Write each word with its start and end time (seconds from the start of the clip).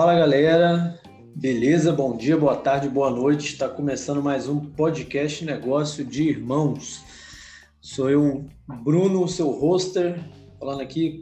Fala 0.00 0.14
galera, 0.14 0.96
beleza? 1.34 1.92
Bom 1.92 2.16
dia, 2.16 2.36
boa 2.38 2.54
tarde, 2.54 2.88
boa 2.88 3.10
noite. 3.10 3.54
Está 3.54 3.68
começando 3.68 4.22
mais 4.22 4.46
um 4.46 4.60
podcast 4.60 5.44
Negócio 5.44 6.04
de 6.04 6.22
Irmãos. 6.22 7.02
Sou 7.80 8.08
eu, 8.08 8.46
Bruno, 8.84 9.26
seu 9.26 9.50
hoster, 9.50 10.22
falando 10.56 10.82
aqui, 10.82 11.18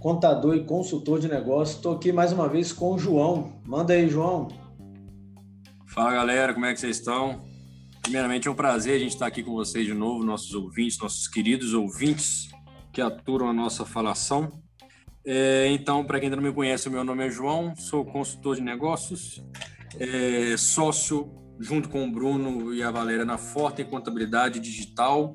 contador 0.00 0.56
e 0.56 0.64
consultor 0.64 1.20
de 1.20 1.28
negócio. 1.28 1.76
Estou 1.76 1.94
aqui 1.96 2.12
mais 2.12 2.32
uma 2.32 2.48
vez 2.48 2.72
com 2.72 2.94
o 2.94 2.98
João. 2.98 3.60
Manda 3.66 3.92
aí, 3.92 4.08
João. 4.08 4.48
Fala 5.88 6.14
galera, 6.14 6.54
como 6.54 6.64
é 6.64 6.72
que 6.72 6.80
vocês 6.80 6.96
estão? 6.96 7.44
Primeiramente 8.00 8.48
é 8.48 8.50
um 8.50 8.54
prazer 8.54 8.96
a 8.96 8.98
gente 8.98 9.12
estar 9.12 9.26
aqui 9.26 9.42
com 9.42 9.52
vocês 9.52 9.84
de 9.84 9.92
novo, 9.92 10.24
nossos 10.24 10.54
ouvintes, 10.54 10.98
nossos 10.98 11.28
queridos 11.28 11.74
ouvintes 11.74 12.48
que 12.90 13.02
aturam 13.02 13.50
a 13.50 13.52
nossa 13.52 13.84
falação. 13.84 14.63
É, 15.26 15.68
então, 15.68 16.04
para 16.04 16.18
quem 16.18 16.26
ainda 16.26 16.36
não 16.36 16.42
me 16.42 16.52
conhece, 16.52 16.90
meu 16.90 17.02
nome 17.02 17.26
é 17.26 17.30
João, 17.30 17.74
sou 17.74 18.04
consultor 18.04 18.56
de 18.56 18.62
negócios, 18.62 19.42
é, 19.98 20.54
sócio 20.56 21.32
junto 21.58 21.88
com 21.88 22.04
o 22.04 22.10
Bruno 22.10 22.74
e 22.74 22.82
a 22.82 22.90
Valéria 22.90 23.24
na 23.24 23.38
Forte 23.38 23.80
em 23.80 23.86
Contabilidade 23.86 24.60
Digital. 24.60 25.34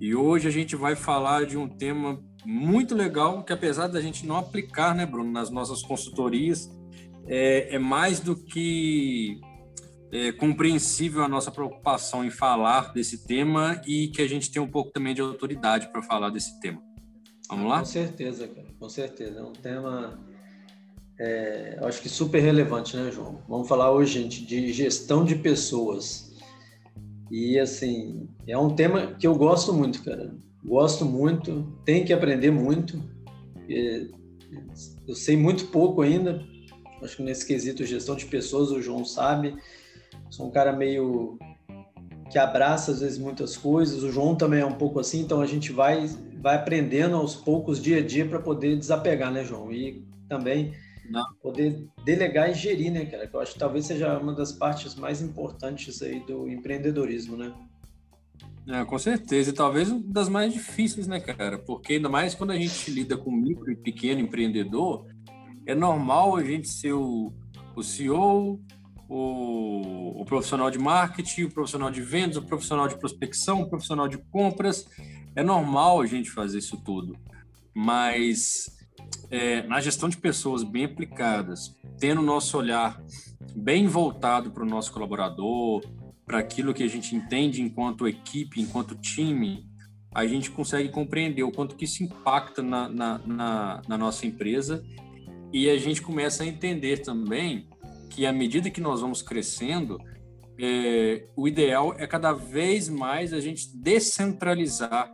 E 0.00 0.14
hoje 0.14 0.48
a 0.48 0.50
gente 0.50 0.74
vai 0.74 0.96
falar 0.96 1.46
de 1.46 1.56
um 1.56 1.68
tema 1.68 2.20
muito 2.44 2.94
legal 2.94 3.44
que, 3.44 3.52
apesar 3.52 3.86
da 3.86 4.00
gente 4.00 4.26
não 4.26 4.36
aplicar, 4.36 4.94
né, 4.94 5.06
Bruno, 5.06 5.30
nas 5.30 5.48
nossas 5.48 5.82
consultorias, 5.82 6.68
é, 7.26 7.76
é 7.76 7.78
mais 7.78 8.18
do 8.18 8.36
que 8.36 9.40
é, 10.12 10.32
compreensível 10.32 11.22
a 11.22 11.28
nossa 11.28 11.50
preocupação 11.50 12.24
em 12.24 12.30
falar 12.30 12.92
desse 12.92 13.26
tema 13.26 13.80
e 13.86 14.08
que 14.08 14.22
a 14.22 14.28
gente 14.28 14.50
tem 14.50 14.60
um 14.60 14.70
pouco 14.70 14.90
também 14.90 15.14
de 15.14 15.20
autoridade 15.20 15.90
para 15.92 16.02
falar 16.02 16.30
desse 16.30 16.58
tema. 16.60 16.82
Vamos 17.48 17.68
lá? 17.68 17.78
Com 17.80 17.84
certeza, 17.84 18.48
cara, 18.48 18.66
com 18.78 18.88
certeza. 18.88 19.40
É 19.40 19.42
um 19.42 19.52
tema, 19.52 20.18
é, 21.18 21.78
acho 21.82 22.00
que 22.00 22.08
super 22.08 22.40
relevante, 22.40 22.96
né, 22.96 23.10
João? 23.10 23.42
Vamos 23.48 23.68
falar 23.68 23.90
hoje, 23.92 24.22
gente, 24.22 24.44
de 24.44 24.72
gestão 24.72 25.24
de 25.24 25.36
pessoas. 25.36 26.34
E, 27.30 27.58
assim, 27.58 28.28
é 28.46 28.56
um 28.56 28.74
tema 28.74 29.14
que 29.14 29.26
eu 29.26 29.34
gosto 29.34 29.72
muito, 29.72 30.02
cara. 30.02 30.34
Gosto 30.64 31.04
muito, 31.04 31.70
tenho 31.84 32.06
que 32.06 32.12
aprender 32.12 32.50
muito. 32.50 33.02
Eu 35.06 35.14
sei 35.14 35.36
muito 35.36 35.66
pouco 35.66 36.00
ainda. 36.00 36.42
Acho 37.02 37.18
que 37.18 37.22
nesse 37.22 37.46
quesito 37.46 37.84
gestão 37.84 38.16
de 38.16 38.24
pessoas, 38.24 38.70
o 38.70 38.80
João 38.80 39.04
sabe. 39.04 39.54
Sou 40.30 40.46
um 40.46 40.50
cara 40.50 40.72
meio 40.72 41.38
que 42.34 42.38
abraça 42.40 42.90
às 42.90 42.98
vezes 42.98 43.16
muitas 43.16 43.56
coisas. 43.56 44.02
O 44.02 44.10
João 44.10 44.34
também 44.34 44.58
é 44.58 44.66
um 44.66 44.72
pouco 44.72 44.98
assim, 44.98 45.20
então 45.20 45.40
a 45.40 45.46
gente 45.46 45.70
vai 45.70 46.08
vai 46.42 46.56
aprendendo 46.56 47.14
aos 47.14 47.36
poucos 47.36 47.80
dia 47.80 47.98
a 47.98 48.02
dia 48.04 48.26
para 48.26 48.40
poder 48.40 48.76
desapegar, 48.76 49.32
né, 49.32 49.44
João? 49.44 49.72
E 49.72 50.04
também 50.28 50.74
Não. 51.08 51.24
poder 51.40 51.86
delegar 52.04 52.50
e 52.50 52.54
gerir, 52.54 52.90
né, 52.90 53.06
cara? 53.06 53.28
Que 53.28 53.36
eu 53.36 53.40
acho 53.40 53.52
que 53.52 53.58
talvez 53.60 53.86
seja 53.86 54.18
uma 54.18 54.32
das 54.34 54.50
partes 54.50 54.96
mais 54.96 55.22
importantes 55.22 56.02
aí 56.02 56.26
do 56.26 56.48
empreendedorismo, 56.48 57.36
né? 57.36 57.54
É, 58.66 58.84
com 58.84 58.98
certeza, 58.98 59.50
e 59.50 59.52
talvez 59.52 59.88
uma 59.92 60.02
das 60.04 60.28
mais 60.28 60.52
difíceis, 60.52 61.06
né, 61.06 61.20
cara? 61.20 61.56
Porque 61.56 61.92
ainda 61.92 62.08
mais 62.08 62.34
quando 62.34 62.50
a 62.50 62.58
gente 62.58 62.90
lida 62.90 63.16
com 63.16 63.30
micro 63.30 63.70
e 63.70 63.76
pequeno 63.76 64.20
empreendedor, 64.20 65.06
é 65.64 65.74
normal 65.74 66.34
a 66.34 66.42
gente 66.42 66.66
ser 66.66 66.94
o, 66.94 67.32
o 67.76 67.82
CEO, 67.84 68.60
o, 69.08 70.20
o 70.20 70.24
profissional 70.24 70.70
de 70.70 70.78
marketing, 70.78 71.44
o 71.44 71.50
profissional 71.50 71.90
de 71.90 72.00
vendas, 72.00 72.36
o 72.36 72.42
profissional 72.42 72.88
de 72.88 72.96
prospecção, 72.96 73.62
o 73.62 73.68
profissional 73.68 74.08
de 74.08 74.18
compras, 74.18 74.86
é 75.36 75.42
normal 75.42 76.00
a 76.00 76.06
gente 76.06 76.30
fazer 76.30 76.58
isso 76.58 76.76
tudo, 76.76 77.16
mas 77.74 78.76
é, 79.30 79.62
na 79.62 79.80
gestão 79.80 80.08
de 80.08 80.16
pessoas 80.16 80.62
bem 80.62 80.84
aplicadas, 80.84 81.74
tendo 81.98 82.20
o 82.20 82.24
nosso 82.24 82.56
olhar 82.56 83.02
bem 83.54 83.86
voltado 83.86 84.50
para 84.50 84.62
o 84.62 84.66
nosso 84.66 84.92
colaborador, 84.92 85.82
para 86.26 86.38
aquilo 86.38 86.72
que 86.72 86.82
a 86.82 86.88
gente 86.88 87.14
entende 87.14 87.60
enquanto 87.60 88.08
equipe, 88.08 88.60
enquanto 88.60 88.94
time, 88.94 89.66
a 90.14 90.26
gente 90.26 90.50
consegue 90.50 90.88
compreender 90.88 91.42
o 91.42 91.50
quanto 91.50 91.74
que 91.74 91.84
isso 91.84 92.02
impacta 92.02 92.62
na, 92.62 92.88
na, 92.88 93.18
na, 93.18 93.82
na 93.86 93.98
nossa 93.98 94.26
empresa. 94.26 94.84
E 95.52 95.68
a 95.68 95.76
gente 95.76 96.00
começa 96.00 96.44
a 96.44 96.46
entender 96.46 96.98
também 96.98 97.68
que 98.14 98.24
à 98.26 98.32
medida 98.32 98.70
que 98.70 98.80
nós 98.80 99.00
vamos 99.00 99.22
crescendo, 99.22 99.98
é, 100.56 101.26
o 101.36 101.48
ideal 101.48 101.94
é 101.98 102.06
cada 102.06 102.32
vez 102.32 102.88
mais 102.88 103.32
a 103.32 103.40
gente 103.40 103.76
descentralizar 103.76 105.12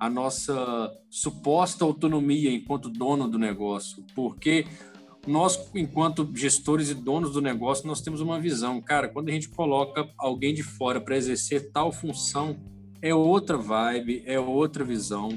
a 0.00 0.08
nossa 0.08 0.90
suposta 1.10 1.84
autonomia 1.84 2.50
enquanto 2.50 2.88
dono 2.88 3.28
do 3.28 3.38
negócio, 3.38 4.02
porque 4.14 4.66
nós, 5.26 5.70
enquanto 5.74 6.30
gestores 6.34 6.88
e 6.88 6.94
donos 6.94 7.32
do 7.32 7.42
negócio, 7.42 7.86
nós 7.86 8.00
temos 8.00 8.22
uma 8.22 8.40
visão. 8.40 8.80
Cara, 8.80 9.06
quando 9.06 9.28
a 9.28 9.32
gente 9.32 9.50
coloca 9.50 10.08
alguém 10.16 10.54
de 10.54 10.62
fora 10.62 10.98
para 10.98 11.18
exercer 11.18 11.70
tal 11.70 11.92
função, 11.92 12.58
é 13.02 13.14
outra 13.14 13.58
vibe, 13.58 14.22
é 14.24 14.40
outra 14.40 14.82
visão. 14.82 15.28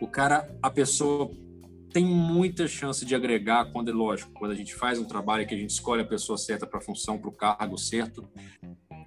O 0.00 0.08
cara, 0.08 0.52
a 0.60 0.68
pessoa 0.68 1.30
tem 1.92 2.04
muita 2.04 2.68
chance 2.68 3.04
de 3.04 3.14
agregar 3.14 3.66
quando 3.72 3.90
é 3.90 3.94
lógico, 3.94 4.32
quando 4.32 4.52
a 4.52 4.54
gente 4.54 4.74
faz 4.74 4.98
um 4.98 5.04
trabalho 5.04 5.46
que 5.46 5.54
a 5.54 5.58
gente 5.58 5.70
escolhe 5.70 6.02
a 6.02 6.06
pessoa 6.06 6.38
certa 6.38 6.66
para 6.66 6.78
a 6.78 6.82
função, 6.82 7.18
para 7.18 7.28
o 7.28 7.32
cargo 7.32 7.76
certo, 7.76 8.28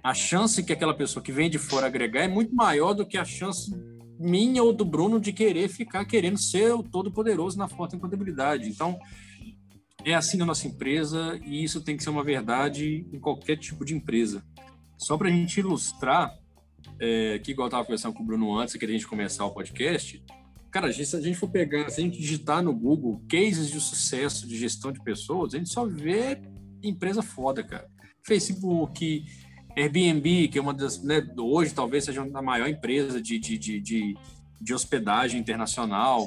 a 0.02 0.12
chance 0.12 0.62
que 0.62 0.72
aquela 0.72 0.94
pessoa 0.94 1.22
que 1.22 1.32
vem 1.32 1.48
de 1.48 1.58
fora 1.58 1.86
agregar 1.86 2.22
é 2.22 2.28
muito 2.28 2.54
maior 2.54 2.92
do 2.92 3.06
que 3.06 3.16
a 3.16 3.24
chance 3.24 3.74
minha 4.18 4.62
ou 4.62 4.72
do 4.72 4.84
Bruno 4.84 5.18
de 5.18 5.32
querer 5.32 5.68
ficar 5.68 6.04
querendo 6.04 6.38
ser 6.38 6.72
o 6.72 6.82
todo-poderoso 6.82 7.58
na 7.58 7.68
forte 7.68 7.96
contabilidade. 7.96 8.68
Então, 8.68 8.98
é 10.04 10.14
assim 10.14 10.36
na 10.36 10.44
nossa 10.44 10.68
empresa 10.68 11.40
e 11.44 11.64
isso 11.64 11.80
tem 11.80 11.96
que 11.96 12.02
ser 12.02 12.10
uma 12.10 12.22
verdade 12.22 13.06
em 13.12 13.18
qualquer 13.18 13.56
tipo 13.56 13.84
de 13.84 13.94
empresa. 13.94 14.44
Só 14.98 15.16
para 15.16 15.28
a 15.28 15.30
gente 15.30 15.58
ilustrar, 15.58 16.32
é, 17.00 17.38
que 17.38 17.50
igual 17.50 17.66
eu 17.66 17.68
estava 17.68 17.84
conversando 17.84 18.14
com 18.14 18.22
o 18.22 18.26
Bruno 18.26 18.56
antes, 18.56 18.76
que 18.76 18.84
a 18.84 18.88
gente 18.88 19.06
começar 19.06 19.44
o 19.44 19.50
podcast, 19.50 20.22
cara, 20.74 20.92
se 20.92 21.16
a 21.16 21.20
gente 21.20 21.38
for 21.38 21.48
pegar, 21.48 21.88
se 21.88 22.00
a 22.00 22.04
gente 22.04 22.18
digitar 22.18 22.60
no 22.60 22.74
Google 22.74 23.22
cases 23.28 23.70
de 23.70 23.78
sucesso 23.78 24.44
de 24.44 24.58
gestão 24.58 24.90
de 24.90 25.00
pessoas, 25.04 25.54
a 25.54 25.58
gente 25.58 25.70
só 25.70 25.86
vê 25.86 26.42
empresa 26.82 27.22
foda, 27.22 27.62
cara. 27.62 27.86
Facebook, 28.24 29.24
Airbnb, 29.76 30.48
que 30.48 30.58
é 30.58 30.60
uma 30.60 30.74
das, 30.74 31.00
né, 31.00 31.24
hoje 31.38 31.72
talvez 31.72 32.04
seja 32.04 32.22
a 32.22 32.42
maior 32.42 32.68
empresa 32.68 33.22
de, 33.22 33.38
de, 33.38 33.56
de, 33.56 33.80
de, 33.80 34.16
de 34.60 34.74
hospedagem 34.74 35.38
internacional, 35.38 36.26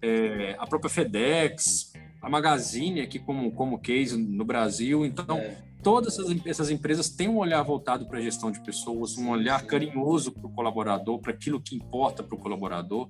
é, 0.00 0.54
a 0.60 0.66
própria 0.66 0.88
FedEx, 0.88 1.92
a 2.22 2.30
Magazine 2.30 3.00
aqui 3.00 3.18
como, 3.18 3.50
como 3.50 3.80
case 3.80 4.16
no 4.16 4.44
Brasil. 4.44 5.04
Então, 5.04 5.38
é. 5.38 5.56
todas 5.82 6.16
essas, 6.16 6.46
essas 6.46 6.70
empresas 6.70 7.08
têm 7.10 7.28
um 7.28 7.38
olhar 7.38 7.64
voltado 7.64 8.06
para 8.06 8.20
a 8.20 8.22
gestão 8.22 8.52
de 8.52 8.60
pessoas, 8.60 9.18
um 9.18 9.28
olhar 9.28 9.60
carinhoso 9.66 10.30
para 10.30 10.46
o 10.46 10.50
colaborador, 10.50 11.18
para 11.18 11.32
aquilo 11.32 11.60
que 11.60 11.74
importa 11.74 12.22
para 12.22 12.36
o 12.36 12.38
colaborador. 12.38 13.08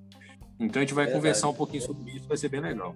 Então, 0.61 0.81
a 0.81 0.85
gente 0.85 0.95
vai 0.95 1.05
verdade. 1.05 1.23
conversar 1.23 1.49
um 1.49 1.55
pouquinho 1.55 1.83
sobre 1.83 2.11
isso, 2.13 2.27
vai 2.27 2.37
ser 2.37 2.49
bem 2.49 2.61
legal. 2.61 2.95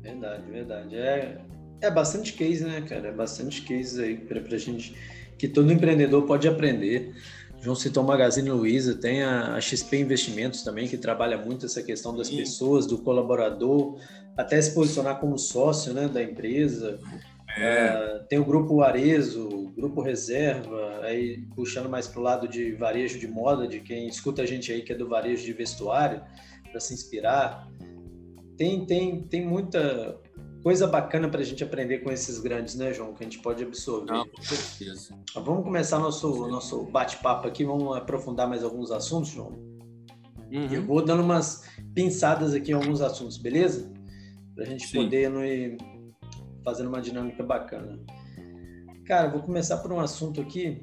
Verdade, 0.00 0.42
verdade. 0.50 0.96
É, 0.96 1.38
é 1.80 1.90
bastante 1.90 2.32
case, 2.32 2.64
né, 2.64 2.80
cara? 2.82 3.08
É 3.08 3.12
bastante 3.12 3.62
case 3.62 4.02
aí 4.02 4.16
para 4.16 4.40
a 4.40 4.58
gente 4.58 4.94
que 5.36 5.48
todo 5.48 5.72
empreendedor 5.72 6.26
pode 6.26 6.46
aprender. 6.46 7.14
João 7.60 7.76
citou 7.76 8.02
o 8.02 8.06
Magazine 8.06 8.50
Luiza, 8.50 8.94
tem 8.94 9.22
a, 9.22 9.60
XP 9.60 9.98
Investimentos 9.98 10.62
também, 10.62 10.88
que 10.88 10.96
trabalha 10.96 11.36
muito 11.36 11.66
essa 11.66 11.82
questão 11.82 12.16
das 12.16 12.28
Sim. 12.28 12.38
pessoas, 12.38 12.86
do 12.86 12.98
colaborador, 12.98 13.98
até 14.36 14.60
se 14.60 14.74
posicionar 14.74 15.18
como 15.18 15.38
sócio 15.38 15.92
né, 15.92 16.08
da 16.08 16.22
empresa. 16.22 16.98
É. 17.56 18.20
Uh, 18.20 18.24
tem 18.28 18.38
o 18.38 18.44
Grupo 18.44 18.80
Arezo, 18.80 19.72
Grupo 19.76 20.00
Reserva, 20.00 21.00
aí 21.02 21.42
puxando 21.54 21.88
mais 21.88 22.06
para 22.06 22.20
o 22.20 22.22
lado 22.22 22.48
de 22.48 22.72
varejo 22.72 23.18
de 23.18 23.26
moda, 23.26 23.66
de 23.66 23.80
quem 23.80 24.08
escuta 24.08 24.42
a 24.42 24.46
gente 24.46 24.72
aí 24.72 24.82
que 24.82 24.92
é 24.92 24.96
do 24.96 25.08
varejo 25.08 25.44
de 25.44 25.52
vestuário, 25.52 26.22
para 26.70 26.80
se 26.80 26.94
inspirar. 26.94 27.68
Tem, 28.56 28.84
tem, 28.84 29.22
tem 29.22 29.46
muita, 29.46 30.20
coisa 30.62 30.86
bacana 30.86 31.28
para 31.28 31.40
a 31.40 31.44
gente 31.44 31.62
aprender 31.64 31.98
com 31.98 32.10
esses 32.10 32.38
grandes, 32.38 32.74
né, 32.74 32.92
João? 32.92 33.14
Que 33.14 33.24
a 33.24 33.26
gente 33.26 33.38
pode 33.38 33.62
absorver. 33.62 34.12
Não, 34.12 34.26
com 34.26 34.42
certeza. 34.42 35.14
Vamos 35.34 35.64
começar 35.64 35.98
nosso, 35.98 36.48
nosso 36.48 36.84
bate-papo 36.84 37.48
aqui, 37.48 37.64
vamos 37.64 37.96
aprofundar 37.96 38.48
mais 38.48 38.62
alguns 38.62 38.90
assuntos, 38.90 39.30
João? 39.30 39.52
Uhum. 40.52 40.68
Eu 40.70 40.84
vou 40.84 41.04
dando 41.04 41.22
umas 41.22 41.64
pinçadas 41.94 42.54
aqui 42.54 42.72
em 42.72 42.74
alguns 42.74 43.00
assuntos, 43.00 43.38
beleza? 43.38 43.92
Para 44.54 44.64
a 44.64 44.66
gente 44.66 44.86
Sim. 44.86 45.04
poder 45.04 45.30
ir 45.46 45.78
fazendo 46.64 46.88
uma 46.88 47.00
dinâmica 47.00 47.42
bacana. 47.42 47.98
Cara, 49.06 49.28
vou 49.28 49.42
começar 49.42 49.78
por 49.78 49.92
um 49.92 50.00
assunto 50.00 50.40
aqui 50.40 50.80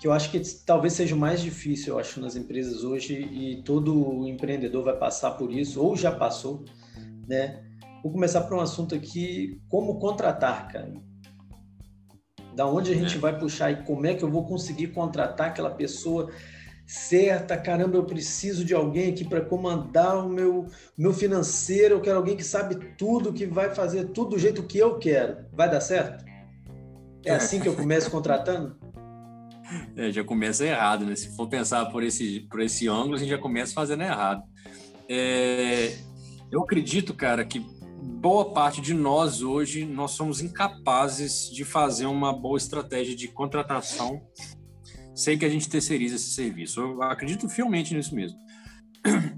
que 0.00 0.08
eu 0.08 0.12
acho 0.12 0.30
que 0.30 0.40
talvez 0.64 0.94
seja 0.94 1.14
o 1.14 1.18
mais 1.18 1.42
difícil, 1.42 1.92
eu 1.92 2.00
acho, 2.00 2.22
nas 2.22 2.34
empresas 2.34 2.84
hoje 2.84 3.14
e 3.14 3.62
todo 3.62 4.26
empreendedor 4.26 4.82
vai 4.82 4.96
passar 4.96 5.32
por 5.32 5.52
isso 5.52 5.82
ou 5.82 5.94
já 5.94 6.10
passou, 6.10 6.64
né? 7.28 7.62
Vou 8.02 8.10
começar 8.10 8.40
por 8.40 8.56
um 8.56 8.60
assunto 8.60 8.94
aqui, 8.94 9.60
como 9.68 9.98
contratar, 9.98 10.72
cara. 10.72 10.90
Da 12.56 12.66
onde 12.66 12.90
a 12.92 12.94
gente 12.94 13.16
é. 13.16 13.18
vai 13.18 13.38
puxar 13.38 13.70
e 13.72 13.84
como 13.84 14.06
é 14.06 14.14
que 14.14 14.24
eu 14.24 14.30
vou 14.30 14.46
conseguir 14.46 14.88
contratar 14.88 15.48
aquela 15.48 15.70
pessoa 15.70 16.30
certa, 16.86 17.54
caramba, 17.58 17.98
eu 17.98 18.04
preciso 18.04 18.64
de 18.64 18.74
alguém 18.74 19.12
aqui 19.12 19.22
para 19.22 19.42
comandar 19.42 20.24
o 20.24 20.30
meu, 20.30 20.66
meu 20.96 21.12
financeiro, 21.12 21.96
eu 21.96 22.00
quero 22.00 22.16
alguém 22.16 22.38
que 22.38 22.42
sabe 22.42 22.94
tudo, 22.96 23.34
que 23.34 23.44
vai 23.44 23.74
fazer 23.74 24.06
tudo 24.06 24.30
do 24.30 24.38
jeito 24.38 24.62
que 24.62 24.78
eu 24.78 24.98
quero. 24.98 25.44
Vai 25.52 25.70
dar 25.70 25.82
certo? 25.82 26.24
É 27.22 27.32
assim 27.32 27.60
que 27.60 27.68
eu 27.68 27.76
começo 27.76 28.10
contratando? 28.10 28.79
É, 29.96 30.10
já 30.10 30.24
começa 30.24 30.66
errado, 30.66 31.04
né? 31.04 31.14
Se 31.14 31.34
for 31.36 31.48
pensar 31.48 31.86
por 31.86 32.02
esse, 32.02 32.40
por 32.50 32.60
esse 32.60 32.88
ângulo, 32.88 33.14
a 33.14 33.18
gente 33.18 33.28
já 33.28 33.38
começa 33.38 33.72
fazendo 33.72 34.02
errado. 34.02 34.42
É, 35.08 35.96
eu 36.50 36.62
acredito, 36.62 37.14
cara, 37.14 37.44
que 37.44 37.64
boa 38.02 38.52
parte 38.52 38.80
de 38.80 38.94
nós 38.94 39.42
hoje, 39.42 39.84
nós 39.84 40.12
somos 40.12 40.40
incapazes 40.40 41.50
de 41.50 41.64
fazer 41.64 42.06
uma 42.06 42.32
boa 42.32 42.56
estratégia 42.56 43.14
de 43.14 43.28
contratação 43.28 44.22
sem 45.14 45.38
que 45.38 45.44
a 45.44 45.48
gente 45.48 45.68
terceirize 45.68 46.16
esse 46.16 46.30
serviço. 46.30 46.80
Eu 46.80 47.02
acredito 47.02 47.48
fielmente 47.48 47.94
nisso 47.94 48.14
mesmo. 48.14 48.38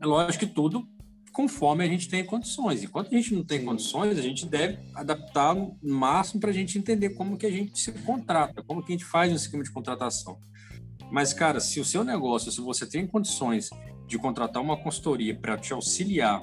É 0.00 0.06
lógico 0.06 0.46
que 0.46 0.52
tudo 0.52 0.86
conforme 1.32 1.84
a 1.84 1.88
gente 1.88 2.08
tem 2.08 2.24
condições. 2.24 2.82
Enquanto 2.82 3.08
a 3.08 3.16
gente 3.16 3.34
não 3.34 3.42
tem 3.42 3.64
condições, 3.64 4.18
a 4.18 4.22
gente 4.22 4.46
deve 4.46 4.78
adaptar 4.94 5.54
no 5.54 5.76
máximo 5.82 6.40
para 6.40 6.50
a 6.50 6.52
gente 6.52 6.78
entender 6.78 7.10
como 7.10 7.36
que 7.36 7.46
a 7.46 7.50
gente 7.50 7.78
se 7.78 7.90
contrata, 7.92 8.62
como 8.62 8.82
que 8.82 8.92
a 8.92 8.96
gente 8.96 9.04
faz 9.04 9.32
um 9.32 9.36
esquema 9.36 9.64
de 9.64 9.70
contratação. 9.70 10.38
Mas, 11.10 11.32
cara, 11.32 11.60
se 11.60 11.80
o 11.80 11.84
seu 11.84 12.04
negócio, 12.04 12.52
se 12.52 12.60
você 12.60 12.86
tem 12.86 13.06
condições 13.06 13.70
de 14.06 14.18
contratar 14.18 14.62
uma 14.62 14.76
consultoria 14.76 15.34
para 15.34 15.58
te 15.58 15.72
auxiliar 15.72 16.42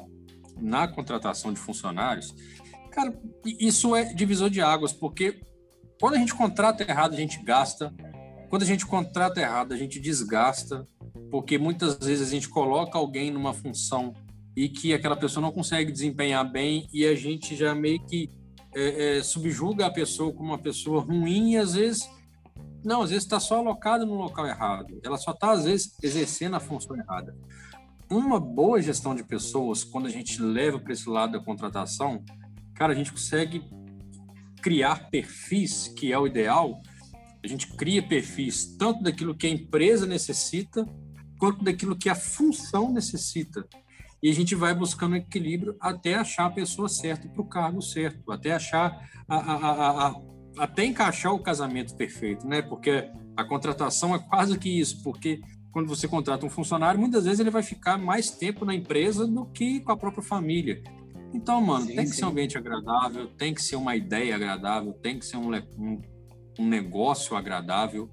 na 0.59 0.87
contratação 0.87 1.53
de 1.53 1.59
funcionários, 1.59 2.35
cara, 2.91 3.17
isso 3.45 3.95
é 3.95 4.13
divisor 4.13 4.49
de 4.49 4.61
águas, 4.61 4.91
porque 4.91 5.41
quando 5.99 6.15
a 6.15 6.17
gente 6.17 6.33
contrata 6.33 6.83
errado, 6.83 7.13
a 7.13 7.17
gente 7.17 7.41
gasta. 7.43 7.93
Quando 8.49 8.63
a 8.63 8.65
gente 8.65 8.85
contrata 8.85 9.39
errado, 9.39 9.73
a 9.73 9.77
gente 9.77 9.99
desgasta, 9.99 10.87
porque 11.29 11.57
muitas 11.57 11.97
vezes 11.97 12.27
a 12.27 12.31
gente 12.31 12.49
coloca 12.49 12.97
alguém 12.97 13.29
numa 13.29 13.53
função 13.53 14.13
e 14.55 14.69
que 14.69 14.93
aquela 14.93 15.15
pessoa 15.15 15.41
não 15.41 15.51
consegue 15.51 15.91
desempenhar 15.91 16.49
bem 16.49 16.87
e 16.93 17.05
a 17.05 17.15
gente 17.15 17.55
já 17.55 17.73
meio 17.73 18.03
que 18.05 18.29
é, 18.75 19.17
é, 19.17 19.23
subjuga 19.23 19.85
a 19.85 19.91
pessoa 19.91 20.33
como 20.33 20.49
uma 20.49 20.57
pessoa 20.57 21.01
ruim 21.01 21.53
e 21.53 21.57
às 21.57 21.73
vezes 21.73 22.07
não, 22.83 23.01
às 23.01 23.09
vezes 23.09 23.25
está 23.25 23.39
só 23.39 23.57
alocada 23.57 24.05
no 24.05 24.15
local 24.15 24.47
errado. 24.47 24.99
Ela 25.03 25.17
só 25.17 25.31
está 25.31 25.51
às 25.51 25.65
vezes 25.65 25.97
exercendo 26.01 26.55
a 26.55 26.59
função 26.59 26.95
errada. 26.95 27.35
Uma 28.09 28.39
boa 28.39 28.81
gestão 28.81 29.13
de 29.13 29.23
pessoas, 29.23 29.83
quando 29.83 30.07
a 30.07 30.09
gente 30.09 30.41
leva 30.41 30.79
para 30.79 30.93
esse 30.93 31.07
lado 31.07 31.33
da 31.33 31.43
contratação, 31.43 32.23
cara, 32.73 32.93
a 32.93 32.95
gente 32.95 33.11
consegue 33.11 33.63
criar 34.61 35.09
perfis, 35.09 35.87
que 35.89 36.11
é 36.11 36.17
o 36.17 36.25
ideal. 36.25 36.81
A 37.43 37.47
gente 37.47 37.67
cria 37.75 38.01
perfis 38.01 38.77
tanto 38.77 39.03
daquilo 39.03 39.35
que 39.35 39.45
a 39.45 39.49
empresa 39.49 40.05
necessita, 40.05 40.85
quanto 41.37 41.63
daquilo 41.63 41.97
que 41.97 42.09
a 42.09 42.15
função 42.15 42.91
necessita 42.91 43.67
e 44.21 44.29
a 44.29 44.33
gente 44.33 44.55
vai 44.55 44.73
buscando 44.73 45.15
equilíbrio 45.15 45.75
até 45.79 46.15
achar 46.15 46.45
a 46.45 46.51
pessoa 46.51 46.89
certa 46.89 47.27
para 47.27 47.41
o 47.41 47.45
cargo 47.45 47.81
certo, 47.81 48.31
até 48.31 48.51
achar 48.51 49.09
a, 49.27 49.35
a, 49.35 50.07
a, 50.07 50.21
até 50.57 50.85
encaixar 50.85 51.33
o 51.33 51.39
casamento 51.39 51.95
perfeito, 51.95 52.45
né? 52.47 52.61
Porque 52.61 53.09
a 53.35 53.43
contratação 53.43 54.13
é 54.13 54.19
quase 54.19 54.57
que 54.57 54.69
isso, 54.69 55.01
porque 55.03 55.41
quando 55.71 55.87
você 55.87 56.07
contrata 56.07 56.45
um 56.45 56.49
funcionário, 56.49 56.99
muitas 56.99 57.25
vezes 57.25 57.39
ele 57.39 57.49
vai 57.49 57.63
ficar 57.63 57.97
mais 57.97 58.31
tempo 58.31 58.65
na 58.65 58.75
empresa 58.75 59.25
do 59.25 59.45
que 59.45 59.79
com 59.79 59.91
a 59.91 59.97
própria 59.97 60.23
família. 60.23 60.81
Então, 61.33 61.61
mano, 61.61 61.85
sim, 61.85 61.95
tem 61.95 62.05
que 62.05 62.11
sim. 62.11 62.17
ser 62.17 62.25
um 62.25 62.29
ambiente 62.29 62.57
agradável, 62.57 63.27
tem 63.27 63.53
que 63.53 63.61
ser 63.61 63.75
uma 63.75 63.95
ideia 63.95 64.35
agradável, 64.35 64.93
tem 64.93 65.19
que 65.19 65.25
ser 65.25 65.37
um, 65.37 65.55
um, 65.77 66.01
um 66.59 66.67
negócio 66.67 67.35
agradável. 67.37 68.09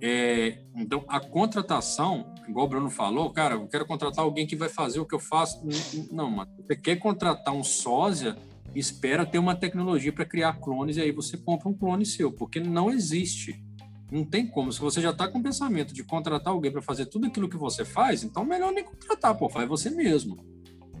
É, 0.00 0.62
então, 0.76 1.04
a 1.08 1.18
contratação, 1.18 2.31
igual 2.48 2.66
o 2.66 2.68
Bruno 2.68 2.90
falou, 2.90 3.30
cara, 3.30 3.54
eu 3.54 3.66
quero 3.66 3.86
contratar 3.86 4.24
alguém 4.24 4.46
que 4.46 4.56
vai 4.56 4.68
fazer 4.68 5.00
o 5.00 5.06
que 5.06 5.14
eu 5.14 5.20
faço. 5.20 5.62
Não, 6.10 6.30
mano, 6.30 6.50
você 6.56 6.76
quer 6.76 6.96
contratar 6.96 7.54
um 7.54 7.64
sósia, 7.64 8.36
espera 8.74 9.26
ter 9.26 9.38
uma 9.38 9.54
tecnologia 9.54 10.12
para 10.12 10.24
criar 10.24 10.54
clones 10.60 10.96
e 10.96 11.00
aí 11.00 11.12
você 11.12 11.36
compra 11.36 11.68
um 11.68 11.74
clone 11.74 12.06
seu, 12.06 12.32
porque 12.32 12.60
não 12.60 12.90
existe. 12.90 13.62
Não 14.10 14.24
tem 14.24 14.46
como. 14.46 14.70
Se 14.70 14.78
você 14.78 15.00
já 15.00 15.10
está 15.10 15.26
com 15.26 15.38
o 15.38 15.42
pensamento 15.42 15.94
de 15.94 16.04
contratar 16.04 16.52
alguém 16.52 16.70
para 16.70 16.82
fazer 16.82 17.06
tudo 17.06 17.26
aquilo 17.26 17.48
que 17.48 17.56
você 17.56 17.84
faz, 17.84 18.22
então 18.22 18.44
melhor 18.44 18.70
nem 18.70 18.84
contratar, 18.84 19.34
pô, 19.34 19.48
faz 19.48 19.66
você 19.66 19.88
mesmo. 19.88 20.36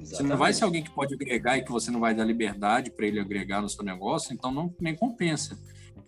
Exatamente. 0.02 0.08
Você 0.08 0.22
não 0.22 0.36
vai 0.36 0.52
ser 0.52 0.64
alguém 0.64 0.82
que 0.82 0.90
pode 0.90 1.14
agregar 1.14 1.58
e 1.58 1.64
que 1.64 1.70
você 1.70 1.90
não 1.90 2.00
vai 2.00 2.14
dar 2.14 2.24
liberdade 2.24 2.90
para 2.90 3.06
ele 3.06 3.20
agregar 3.20 3.60
no 3.60 3.68
seu 3.68 3.84
negócio, 3.84 4.32
então 4.32 4.50
não 4.50 4.74
nem 4.80 4.96
compensa. 4.96 5.58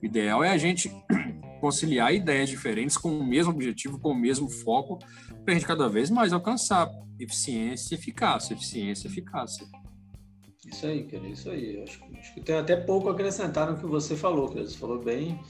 O 0.04 0.06
ideal 0.06 0.44
é 0.44 0.50
a 0.50 0.58
gente 0.58 0.92
conciliar 1.62 2.12
ideias 2.12 2.50
diferentes 2.50 2.94
com 2.94 3.08
o 3.08 3.26
mesmo 3.26 3.52
objetivo, 3.52 3.98
com 3.98 4.10
o 4.10 4.14
mesmo 4.14 4.50
foco, 4.50 4.98
para 5.42 5.54
a 5.54 5.54
gente 5.54 5.66
cada 5.66 5.88
vez 5.88 6.10
mais 6.10 6.30
alcançar 6.30 6.90
eficiência 7.18 7.94
e 7.94 7.98
eficácia, 7.98 8.52
eficiência 8.52 9.08
e 9.08 9.10
eficácia. 9.10 9.66
Isso 10.66 10.86
aí, 10.86 11.04
cara, 11.04 11.26
isso 11.26 11.48
aí. 11.48 11.82
Acho, 11.82 12.04
acho, 12.18 12.34
que 12.34 12.42
tem 12.42 12.54
até 12.54 12.76
pouco 12.76 13.08
a 13.08 13.12
acrescentar 13.12 13.70
no 13.70 13.78
que 13.78 13.86
você 13.86 14.14
falou, 14.14 14.48
cara. 14.48 14.66
Você 14.66 14.76
falou 14.76 15.02
bem, 15.02 15.40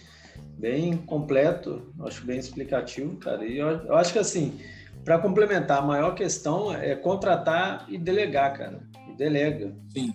bem 0.57 0.99
completo, 0.99 1.93
acho 2.03 2.25
bem 2.25 2.39
explicativo, 2.39 3.17
cara. 3.17 3.45
E 3.45 3.59
eu, 3.59 3.69
eu 3.69 3.97
acho 3.97 4.13
que 4.13 4.21
assim, 4.21 4.57
para 5.05 5.19
complementar, 5.19 5.79
a 5.79 5.83
maior 5.83 6.15
questão 6.15 6.73
é 6.73 6.95
contratar 6.95 7.87
e 7.89 7.99
delegar, 7.99 8.57
cara. 8.57 8.89
E 9.11 9.17
delega. 9.17 9.75
Sim. 9.89 10.14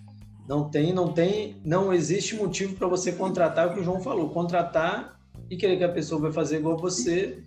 Não 0.50 0.68
tem, 0.68 0.92
não 0.92 1.14
tem, 1.14 1.62
não 1.64 1.94
existe 1.94 2.36
motivo 2.36 2.76
para 2.76 2.88
você 2.88 3.12
contratar 3.12 3.68
o 3.68 3.74
que 3.76 3.82
o 3.82 3.84
João 3.84 4.02
falou. 4.02 4.32
Contratar 4.32 5.22
e 5.48 5.56
querer 5.56 5.78
que 5.78 5.84
a 5.84 5.92
pessoa 5.92 6.20
vai 6.20 6.32
fazer 6.32 6.58
igual 6.58 6.76
você, 6.76 7.44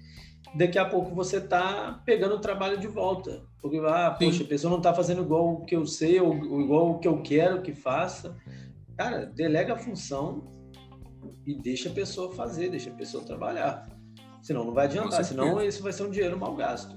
daqui 0.54 0.78
a 0.78 0.84
pouco 0.84 1.12
você 1.12 1.40
tá 1.40 2.00
pegando 2.06 2.36
o 2.36 2.38
trabalho 2.38 2.78
de 2.78 2.86
volta. 2.86 3.42
Porque, 3.60 3.78
ah, 3.78 4.16
Sim. 4.16 4.26
poxa, 4.26 4.44
a 4.44 4.46
pessoa 4.46 4.70
não 4.72 4.80
tá 4.80 4.94
fazendo 4.94 5.22
igual 5.22 5.52
o 5.52 5.64
que 5.64 5.74
eu 5.74 5.84
sei, 5.84 6.20
ou, 6.20 6.28
ou 6.28 6.60
igual 6.60 6.90
o 6.92 6.98
que 7.00 7.08
eu 7.08 7.20
quero 7.22 7.60
que 7.60 7.72
faça. 7.74 8.36
Cara, 8.96 9.26
delega 9.26 9.74
a 9.74 9.78
função 9.78 10.44
e 11.44 11.56
deixa 11.56 11.88
a 11.88 11.92
pessoa 11.92 12.32
fazer, 12.32 12.70
deixa 12.70 12.90
a 12.90 12.94
pessoa 12.94 13.24
trabalhar. 13.24 13.84
Senão 14.40 14.64
não 14.64 14.72
vai 14.72 14.84
adiantar, 14.84 15.24
senão 15.24 15.60
isso 15.60 15.82
vai 15.82 15.92
ser 15.92 16.04
um 16.04 16.10
dinheiro 16.10 16.38
mal 16.38 16.54
gasto. 16.54 16.96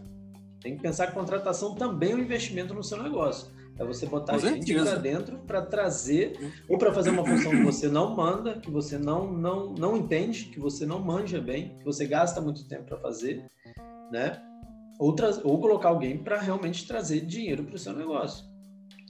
Tem 0.61 0.75
que 0.75 0.83
pensar 0.83 1.07
que 1.07 1.13
contratação 1.13 1.73
também 1.73 2.11
é 2.11 2.15
um 2.15 2.19
investimento 2.19 2.75
no 2.75 2.83
seu 2.83 3.01
negócio. 3.01 3.54
É 3.77 3.83
você 3.83 4.05
botar 4.05 4.37
gente 4.37 4.73
para 4.73 4.95
dentro 4.95 5.37
para 5.39 5.61
trazer 5.61 6.53
ou 6.69 6.77
para 6.77 6.93
fazer 6.93 7.09
uma 7.09 7.25
função 7.25 7.51
que 7.51 7.63
você 7.63 7.89
não 7.89 8.15
manda, 8.15 8.57
que 8.59 8.71
você 8.71 8.97
não 8.97 9.31
não 9.31 9.73
não 9.73 9.97
entende, 9.97 10.45
que 10.45 10.59
você 10.59 10.85
não 10.85 10.99
manja 10.99 11.41
bem, 11.41 11.75
que 11.77 11.83
você 11.83 12.07
gasta 12.07 12.39
muito 12.39 12.65
tempo 12.67 12.85
para 12.85 12.97
fazer, 12.97 13.45
né? 14.11 14.41
Ou, 14.97 15.13
ou 15.43 15.59
colocar 15.59 15.89
alguém 15.89 16.17
para 16.17 16.39
realmente 16.39 16.87
trazer 16.87 17.21
dinheiro 17.21 17.65
para 17.65 17.75
o 17.75 17.79
seu 17.79 17.91
negócio, 17.91 18.45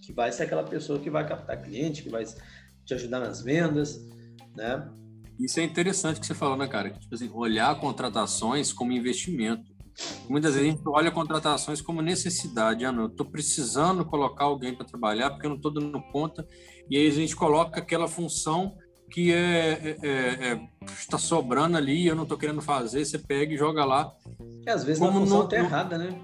que 0.02 0.12
vai 0.12 0.32
ser 0.32 0.44
aquela 0.44 0.64
pessoa 0.64 1.00
que 1.00 1.12
vai 1.12 1.28
captar 1.28 1.62
cliente, 1.62 2.02
que 2.02 2.10
vai 2.10 2.26
te 2.26 2.94
ajudar 2.94 3.20
nas 3.20 3.44
vendas, 3.44 4.04
né? 4.56 4.90
Isso 5.40 5.60
é 5.60 5.64
interessante 5.64 6.20
que 6.20 6.26
você 6.26 6.34
falou, 6.34 6.58
né, 6.58 6.68
cara? 6.68 6.90
Tipo 6.90 7.14
assim, 7.14 7.30
olhar 7.34 7.80
contratações 7.80 8.72
como 8.72 8.94
investimento. 8.94 9.75
Muitas 10.28 10.56
vezes 10.56 10.70
a 10.70 10.72
gente 10.72 10.84
olha 10.88 11.12
contratações 11.12 11.82
como 11.82 12.02
necessidade. 12.02 12.86
Ah, 12.86 12.92
não, 12.92 13.04
eu 13.04 13.08
estou 13.08 13.26
precisando 13.26 14.04
colocar 14.06 14.46
alguém 14.46 14.74
para 14.74 14.86
trabalhar 14.86 15.30
porque 15.32 15.46
eu 15.46 15.50
não 15.50 15.58
estou 15.58 15.72
dando 15.72 16.02
conta. 16.12 16.46
E 16.90 16.98
aí 16.98 17.08
a 17.08 17.12
gente 17.12 17.36
coloca 17.36 17.80
aquela 17.80 18.08
função 18.08 18.76
que 19.10 19.32
é, 19.32 19.72
é, 19.72 19.98
é, 20.02 20.52
é 20.52 20.70
está 21.00 21.18
sobrando 21.18 21.78
ali 21.78 22.04
e 22.04 22.08
eu 22.08 22.16
não 22.16 22.24
estou 22.24 22.38
querendo 22.38 22.62
fazer. 22.62 23.06
Você 23.06 23.18
pega 23.18 23.54
e 23.54 23.58
joga 23.58 23.86
lá. 23.86 24.12
É, 24.66 24.72
às 24.72 24.84
vezes 24.84 25.00
como 25.00 25.18
a 25.18 25.22
função 25.22 25.44
está 25.44 25.58
errada, 25.58 25.98
né? 25.98 26.20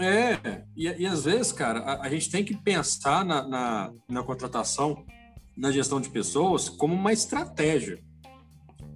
É, 0.00 0.64
e, 0.76 0.88
e 0.88 1.06
às 1.06 1.24
vezes, 1.24 1.52
cara, 1.52 1.80
a, 1.80 2.06
a, 2.06 2.10
gente 2.10 2.30
tem 2.30 2.44
que 2.44 2.56
pensar 2.56 3.24
na, 3.24 3.46
na, 3.46 3.92
na 4.08 4.22
contratação, 4.24 5.04
na 5.56 5.70
gestão 5.70 6.00
de 6.00 6.10
pessoas, 6.10 6.68
como 6.68 6.94
uma 6.94 7.12
estratégia. 7.12 7.98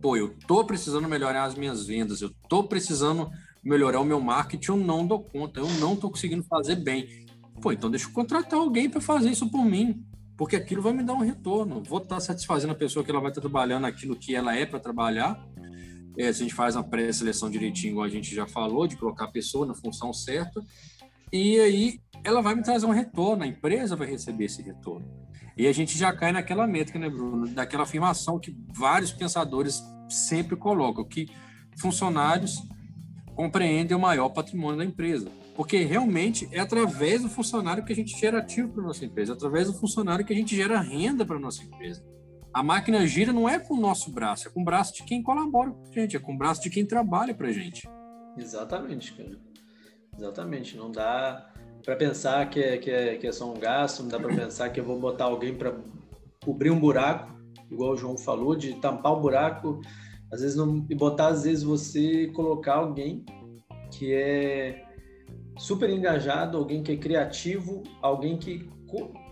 Pô, 0.02 0.16
eu 0.16 0.34
tô 0.46 0.64
precisando 0.64 1.08
melhorar 1.08 1.44
as 1.44 1.54
minhas 1.54 1.86
vendas, 1.86 2.20
eu 2.20 2.30
tô 2.48 2.64
precisando 2.64 3.30
melhorar 3.68 4.00
o 4.00 4.04
meu 4.04 4.18
marketing, 4.18 4.70
eu 4.70 4.76
não 4.78 5.06
dou 5.06 5.20
conta, 5.20 5.60
eu 5.60 5.68
não 5.74 5.92
estou 5.92 6.10
conseguindo 6.10 6.42
fazer 6.44 6.76
bem. 6.76 7.26
Pô, 7.60 7.70
então 7.70 7.90
deixa 7.90 8.06
eu 8.06 8.12
contratar 8.12 8.58
alguém 8.58 8.88
para 8.88 9.00
fazer 9.00 9.30
isso 9.30 9.50
por 9.50 9.64
mim, 9.64 10.02
porque 10.36 10.56
aquilo 10.56 10.80
vai 10.80 10.92
me 10.92 11.02
dar 11.02 11.12
um 11.12 11.20
retorno. 11.20 11.82
Vou 11.82 11.98
estar 11.98 12.14
tá 12.16 12.20
satisfazendo 12.20 12.72
a 12.72 12.76
pessoa 12.76 13.04
que 13.04 13.10
ela 13.10 13.20
vai 13.20 13.30
estar 13.30 13.42
tá 13.42 13.48
trabalhando 13.48 13.84
aquilo 13.84 14.16
que 14.16 14.34
ela 14.34 14.56
é 14.56 14.64
para 14.64 14.80
trabalhar. 14.80 15.38
É, 16.16 16.28
a 16.28 16.32
gente 16.32 16.54
faz 16.54 16.76
uma 16.76 16.82
pré-seleção 16.82 17.50
direitinho, 17.50 17.92
igual 17.92 18.06
a 18.06 18.08
gente 18.08 18.34
já 18.34 18.46
falou, 18.46 18.86
de 18.86 18.96
colocar 18.96 19.26
a 19.26 19.30
pessoa 19.30 19.66
na 19.66 19.74
função 19.74 20.12
certa, 20.12 20.60
e 21.32 21.60
aí 21.60 22.00
ela 22.24 22.40
vai 22.40 22.54
me 22.54 22.62
trazer 22.62 22.86
um 22.86 22.90
retorno, 22.90 23.44
a 23.44 23.46
empresa 23.46 23.94
vai 23.94 24.08
receber 24.08 24.46
esse 24.46 24.62
retorno. 24.62 25.06
E 25.56 25.66
a 25.66 25.72
gente 25.72 25.96
já 25.98 26.12
cai 26.12 26.32
naquela 26.32 26.66
métrica, 26.66 26.98
né, 26.98 27.08
Bruno? 27.08 27.46
Daquela 27.48 27.82
afirmação 27.82 28.38
que 28.38 28.56
vários 28.74 29.12
pensadores 29.12 29.82
sempre 30.08 30.56
colocam, 30.56 31.04
que 31.04 31.26
funcionários 31.78 32.62
compreendem 33.38 33.96
o 33.96 34.00
maior 34.00 34.30
patrimônio 34.30 34.78
da 34.78 34.84
empresa. 34.84 35.30
Porque 35.54 35.84
realmente 35.84 36.48
é 36.50 36.58
através 36.58 37.22
do 37.22 37.28
funcionário 37.28 37.84
que 37.84 37.92
a 37.92 37.96
gente 37.96 38.18
gera 38.18 38.38
ativo 38.38 38.72
para 38.72 38.82
nossa 38.82 39.04
empresa, 39.04 39.32
é 39.32 39.36
através 39.36 39.68
do 39.68 39.74
funcionário 39.74 40.24
que 40.24 40.32
a 40.32 40.36
gente 40.36 40.56
gera 40.56 40.80
renda 40.80 41.24
para 41.24 41.38
nossa 41.38 41.62
empresa. 41.62 42.04
A 42.52 42.64
máquina 42.64 43.06
gira 43.06 43.32
não 43.32 43.48
é 43.48 43.60
com 43.60 43.74
o 43.74 43.80
nosso 43.80 44.10
braço, 44.10 44.48
é 44.48 44.50
com 44.50 44.62
o 44.62 44.64
braço 44.64 44.92
de 44.92 45.04
quem 45.04 45.22
colabora 45.22 45.70
com 45.70 45.84
a 45.88 45.92
gente, 45.92 46.16
é 46.16 46.18
com 46.18 46.34
o 46.34 46.36
braço 46.36 46.60
de 46.60 46.68
quem 46.68 46.84
trabalha 46.84 47.32
para 47.32 47.46
a 47.46 47.52
gente. 47.52 47.88
Exatamente, 48.36 49.12
cara. 49.12 49.38
Exatamente, 50.16 50.76
não 50.76 50.90
dá 50.90 51.48
para 51.84 51.94
pensar 51.94 52.50
que 52.50 52.58
é, 52.58 52.76
que, 52.76 52.90
é, 52.90 53.16
que 53.18 53.26
é 53.28 53.30
só 53.30 53.48
um 53.48 53.56
gasto, 53.56 54.02
não 54.02 54.08
dá 54.08 54.18
para 54.18 54.34
pensar 54.34 54.70
que 54.70 54.80
eu 54.80 54.84
vou 54.84 54.98
botar 54.98 55.26
alguém 55.26 55.54
para 55.54 55.76
cobrir 56.44 56.72
um 56.72 56.80
buraco, 56.80 57.32
igual 57.70 57.92
o 57.92 57.96
João 57.96 58.18
falou, 58.18 58.56
de 58.56 58.74
tampar 58.80 59.12
o 59.12 59.20
buraco, 59.20 59.80
às 60.30 60.40
vezes 60.40 60.56
não, 60.56 60.86
e 60.88 60.94
botar 60.94 61.28
às 61.28 61.44
vezes 61.44 61.62
você 61.62 62.28
colocar 62.28 62.74
alguém 62.74 63.24
que 63.90 64.12
é 64.12 64.84
super 65.56 65.90
engajado, 65.90 66.56
alguém 66.56 66.82
que 66.82 66.92
é 66.92 66.96
criativo, 66.96 67.82
alguém 68.00 68.36
que, 68.36 68.70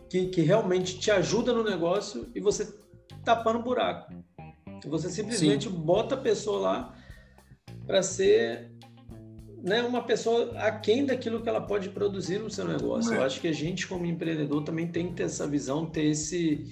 que, 0.08 0.26
que 0.26 0.40
realmente 0.40 0.98
te 0.98 1.10
ajuda 1.10 1.52
no 1.52 1.62
negócio 1.62 2.28
e 2.34 2.40
você 2.40 2.74
tapando 3.24 3.58
o 3.58 3.62
buraco. 3.62 4.12
Você 4.86 5.10
simplesmente 5.10 5.68
Sim. 5.68 5.74
bota 5.74 6.14
a 6.14 6.18
pessoa 6.18 6.60
lá 6.60 6.94
para 7.86 8.02
ser 8.02 8.70
né, 9.62 9.82
uma 9.82 10.02
pessoa 10.02 10.52
aquém 10.58 11.04
daquilo 11.04 11.42
que 11.42 11.48
ela 11.48 11.60
pode 11.60 11.88
produzir 11.88 12.38
no 12.38 12.50
seu 12.50 12.66
negócio. 12.66 13.12
É. 13.12 13.18
Eu 13.18 13.22
acho 13.24 13.40
que 13.40 13.48
a 13.48 13.52
gente, 13.52 13.86
como 13.86 14.06
empreendedor, 14.06 14.62
também 14.62 14.86
tem 14.88 15.08
que 15.08 15.14
ter 15.14 15.24
essa 15.24 15.46
visão, 15.46 15.86
ter, 15.86 16.04
esse, 16.04 16.64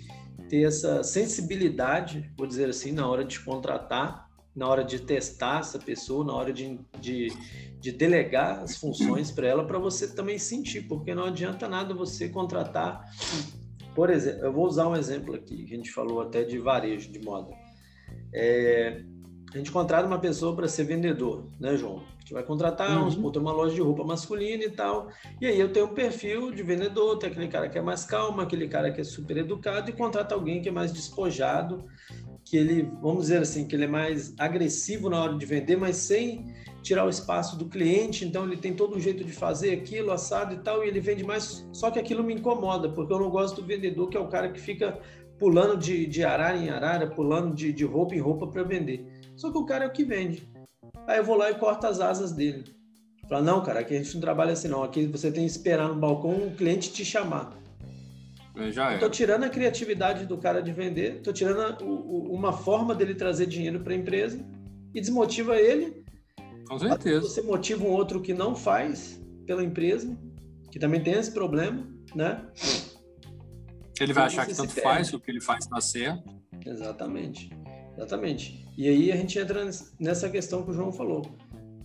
ter 0.49 0.63
essa 0.63 1.03
sensibilidade, 1.03 2.31
vou 2.37 2.47
dizer 2.47 2.69
assim, 2.69 2.93
na 2.93 3.09
hora 3.09 3.25
de 3.25 3.41
contratar, 3.41 4.29
na 4.55 4.69
hora 4.69 4.85
de 4.85 5.01
testar 5.01 5.61
essa 5.61 5.79
pessoa, 5.79 6.25
na 6.25 6.33
hora 6.33 6.53
de, 6.53 6.79
de, 7.01 7.29
de 7.81 7.91
delegar 7.91 8.61
as 8.63 8.77
funções 8.77 9.31
para 9.33 9.47
ela, 9.49 9.67
para 9.67 9.79
você 9.79 10.15
também 10.15 10.39
sentir, 10.39 10.83
porque 10.83 11.15
não 11.15 11.25
adianta 11.25 11.69
nada 11.69 11.93
você 11.93 12.29
contratar. 12.29 13.05
Por 13.95 14.11
exemplo, 14.11 14.45
eu 14.45 14.53
vou 14.53 14.67
usar 14.67 14.89
um 14.89 14.97
exemplo 14.97 15.35
aqui, 15.35 15.65
que 15.65 15.75
a 15.75 15.77
gente 15.77 15.91
falou 15.91 16.21
até 16.21 16.45
de 16.45 16.59
varejo 16.59 17.11
de 17.11 17.19
moda. 17.21 17.53
É, 18.33 19.03
a 19.53 19.59
gente 19.59 19.71
contrata 19.71 20.07
uma 20.07 20.19
pessoa 20.19 20.55
para 20.55 20.69
ser 20.69 20.85
vendedor, 20.85 21.49
né, 21.59 21.77
João? 21.77 22.03
A 22.25 22.26
gente 22.26 22.33
vai 22.33 22.43
contratar, 22.43 22.88
uhum. 22.88 22.99
vamos 23.00 23.14
supor, 23.14 23.37
uma 23.37 23.52
loja 23.52 23.75
de 23.75 23.83
roupa 23.83 24.02
masculina 24.02 24.64
e 24.64 24.71
tal. 24.71 25.11
E 25.43 25.47
aí 25.47 25.61
eu 25.61 25.71
tenho 25.71 25.85
um 25.85 25.95
perfil 25.95 26.50
de 26.50 26.62
vendedor, 26.62 27.19
tem 27.19 27.28
aquele 27.28 27.49
cara 27.49 27.69
que 27.69 27.76
é 27.76 27.83
mais 27.83 28.07
calmo, 28.07 28.40
aquele 28.40 28.66
cara 28.66 28.90
que 28.90 29.02
é 29.02 29.04
super 29.04 29.37
educado, 29.37 29.90
e 29.90 29.93
contrata 29.93 30.35
alguém 30.35 30.62
que 30.62 30.71
é 30.71 30.73
mais 30.73 30.90
despojado, 30.90 31.85
que 32.43 32.57
ele, 32.57 32.90
vamos 33.02 33.25
dizer 33.25 33.43
assim, 33.43 33.69
que 33.69 33.76
ele 33.76 33.85
é 33.85 33.88
mais 33.88 34.35
agressivo 34.38 35.11
na 35.11 35.23
hora 35.23 35.37
de 35.37 35.45
vender, 35.45 35.76
mas 35.76 35.97
sem 35.97 36.47
tirar 36.83 37.04
o 37.04 37.11
espaço 37.11 37.59
do 37.59 37.66
cliente, 37.66 38.25
então 38.25 38.45
ele 38.45 38.57
tem 38.57 38.73
todo 38.73 38.97
um 38.97 39.00
jeito 39.00 39.23
de 39.23 39.33
fazer 39.33 39.75
aquilo, 39.75 40.11
assado 40.11 40.54
e 40.54 40.59
tal, 40.61 40.83
e 40.83 40.88
ele 40.88 41.00
vende 41.00 41.23
mais. 41.25 41.69
Só 41.75 41.90
que 41.90 41.99
aquilo 41.99 42.25
me 42.25 42.33
incomoda, 42.33 42.88
porque 42.88 43.12
eu 43.12 43.19
não 43.19 43.28
gosto 43.28 43.61
do 43.61 43.66
vendedor, 43.66 44.09
que 44.09 44.16
é 44.16 44.21
o 44.21 44.28
cara 44.28 44.49
que 44.49 44.61
fica 44.61 44.99
pulando 45.38 45.76
de, 45.76 46.07
de 46.07 46.25
arara 46.25 46.57
em 46.57 46.71
arara, 46.71 47.07
pulando 47.07 47.54
de, 47.54 47.71
de 47.71 47.85
roupa 47.85 48.14
em 48.14 48.21
roupa 48.21 48.47
para 48.47 48.62
vender. 48.62 49.13
Só 49.37 49.50
que 49.50 49.59
o 49.59 49.64
cara 49.64 49.85
é 49.85 49.88
o 49.88 49.93
que 49.93 50.05
vende. 50.05 50.49
Aí 51.07 51.19
eu 51.19 51.25
vou 51.25 51.37
lá 51.37 51.50
e 51.50 51.55
corto 51.55 51.87
as 51.87 52.00
asas 52.00 52.33
dele. 52.33 52.64
Fala, 53.29 53.43
não, 53.43 53.62
cara, 53.62 53.81
aqui 53.81 53.95
a 53.95 54.03
gente 54.03 54.14
não 54.14 54.21
trabalha 54.21 54.53
assim, 54.53 54.69
não. 54.69 54.83
Aqui 54.83 55.07
você 55.07 55.31
tem 55.31 55.45
que 55.45 55.50
esperar 55.50 55.88
no 55.88 55.97
balcão 55.97 56.47
o 56.47 56.55
cliente 56.55 56.93
te 56.93 57.05
chamar. 57.05 57.57
Já 58.71 58.93
é. 58.93 58.97
Eu 58.97 59.00
tô 59.00 59.11
tirando 59.11 59.45
a 59.45 59.49
criatividade 59.49 60.26
do 60.26 60.38
cara 60.38 60.62
de 60.62 60.73
vender, 60.73 61.21
tô 61.23 61.33
tirando 61.33 61.61
a, 61.61 61.85
o, 61.85 62.33
uma 62.33 62.53
forma 62.53 62.95
dele 62.95 63.14
trazer 63.14 63.47
dinheiro 63.47 63.81
para 63.81 63.93
a 63.93 63.97
empresa 63.97 64.38
e 64.95 65.00
desmotiva 65.00 65.57
ele. 65.57 66.05
Com 66.69 66.79
certeza. 66.79 67.23
Você 67.23 67.43
motiva 67.43 67.85
um 67.85 67.91
outro 67.91 68.21
que 68.21 68.33
não 68.33 68.55
faz 68.55 69.21
pela 69.47 69.62
empresa, 69.62 70.17
que 70.71 70.79
também 70.79 71.03
tem 71.03 71.14
esse 71.14 71.33
problema, 71.33 71.87
né? 72.14 72.47
Ele 74.00 74.12
vai 74.12 74.25
achar 74.25 74.47
que 74.47 74.55
tanto 74.55 74.73
faz, 74.81 75.12
o 75.12 75.21
que 75.21 75.31
ele 75.31 75.41
faz 75.41 75.64
está 75.64 75.81
certo. 75.81 76.23
Exatamente. 76.64 77.50
Exatamente. 77.97 78.67
E 78.77 78.89
aí 78.89 79.13
a 79.13 79.17
gente 79.17 79.39
entra 79.39 79.69
nessa 79.99 80.29
questão 80.29 80.63
que 80.63 80.71
o 80.71 80.75
João 80.75 80.93
falou. 80.93 81.23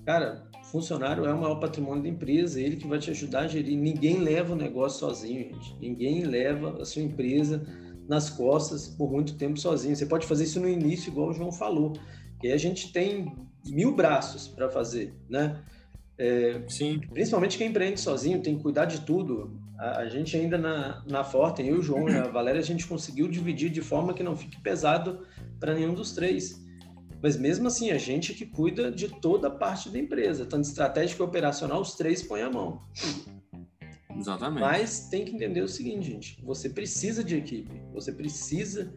Cara, 0.05 0.47
funcionário 0.63 1.25
é 1.25 1.33
o 1.33 1.39
maior 1.39 1.55
patrimônio 1.55 2.03
da 2.03 2.09
empresa, 2.09 2.59
ele 2.59 2.75
que 2.75 2.87
vai 2.87 2.99
te 2.99 3.11
ajudar 3.11 3.41
a 3.41 3.47
gerir. 3.47 3.77
Ninguém 3.77 4.19
leva 4.19 4.53
o 4.53 4.55
negócio 4.55 4.99
sozinho, 4.99 5.53
gente. 5.53 5.75
Ninguém 5.79 6.23
leva 6.23 6.81
a 6.81 6.85
sua 6.85 7.01
empresa 7.01 7.65
nas 8.07 8.29
costas 8.29 8.87
por 8.87 9.11
muito 9.11 9.35
tempo 9.35 9.59
sozinho. 9.59 9.95
Você 9.95 10.05
pode 10.05 10.25
fazer 10.25 10.45
isso 10.45 10.59
no 10.59 10.67
início, 10.67 11.11
igual 11.11 11.29
o 11.29 11.33
João 11.33 11.51
falou. 11.51 11.93
E 12.43 12.51
a 12.51 12.57
gente 12.57 12.91
tem 12.91 13.35
mil 13.67 13.93
braços 13.93 14.47
para 14.47 14.69
fazer, 14.69 15.13
né? 15.29 15.61
É, 16.17 16.61
Sim. 16.67 16.99
Principalmente 17.13 17.57
quem 17.57 17.69
empreende 17.69 17.99
sozinho, 17.99 18.41
tem 18.41 18.57
que 18.57 18.63
cuidar 18.63 18.85
de 18.85 19.01
tudo. 19.01 19.59
A, 19.77 19.99
a 19.99 20.09
gente 20.09 20.35
ainda 20.35 20.57
na, 20.57 21.03
na 21.07 21.23
Forte, 21.23 21.65
eu, 21.65 21.77
o 21.77 21.83
João 21.83 22.09
e 22.09 22.15
a 22.15 22.23
Valéria, 22.23 22.59
a 22.59 22.63
gente 22.63 22.85
conseguiu 22.87 23.27
dividir 23.27 23.69
de 23.69 23.81
forma 23.81 24.13
que 24.13 24.23
não 24.23 24.35
fique 24.35 24.59
pesado 24.59 25.21
para 25.59 25.73
nenhum 25.73 25.93
dos 25.93 26.11
três. 26.11 26.59
Mas 27.21 27.35
mesmo 27.35 27.67
assim, 27.67 27.91
a 27.91 27.97
gente 27.97 28.33
que 28.33 28.45
cuida 28.45 28.91
de 28.91 29.09
toda 29.09 29.49
a 29.49 29.51
parte 29.51 29.89
da 29.89 29.99
empresa, 29.99 30.45
tanto 30.45 30.67
estratégico 30.67 31.21
e 31.21 31.25
operacional, 31.25 31.81
os 31.81 31.95
três 31.95 32.23
põem 32.23 32.43
a 32.43 32.49
mão. 32.49 32.81
Exatamente. 34.17 34.61
Mas 34.61 35.09
tem 35.09 35.25
que 35.25 35.35
entender 35.35 35.61
o 35.61 35.67
seguinte, 35.67 36.07
gente: 36.07 36.41
você 36.43 36.69
precisa 36.69 37.23
de 37.23 37.35
equipe, 37.35 37.71
você 37.93 38.11
precisa 38.11 38.93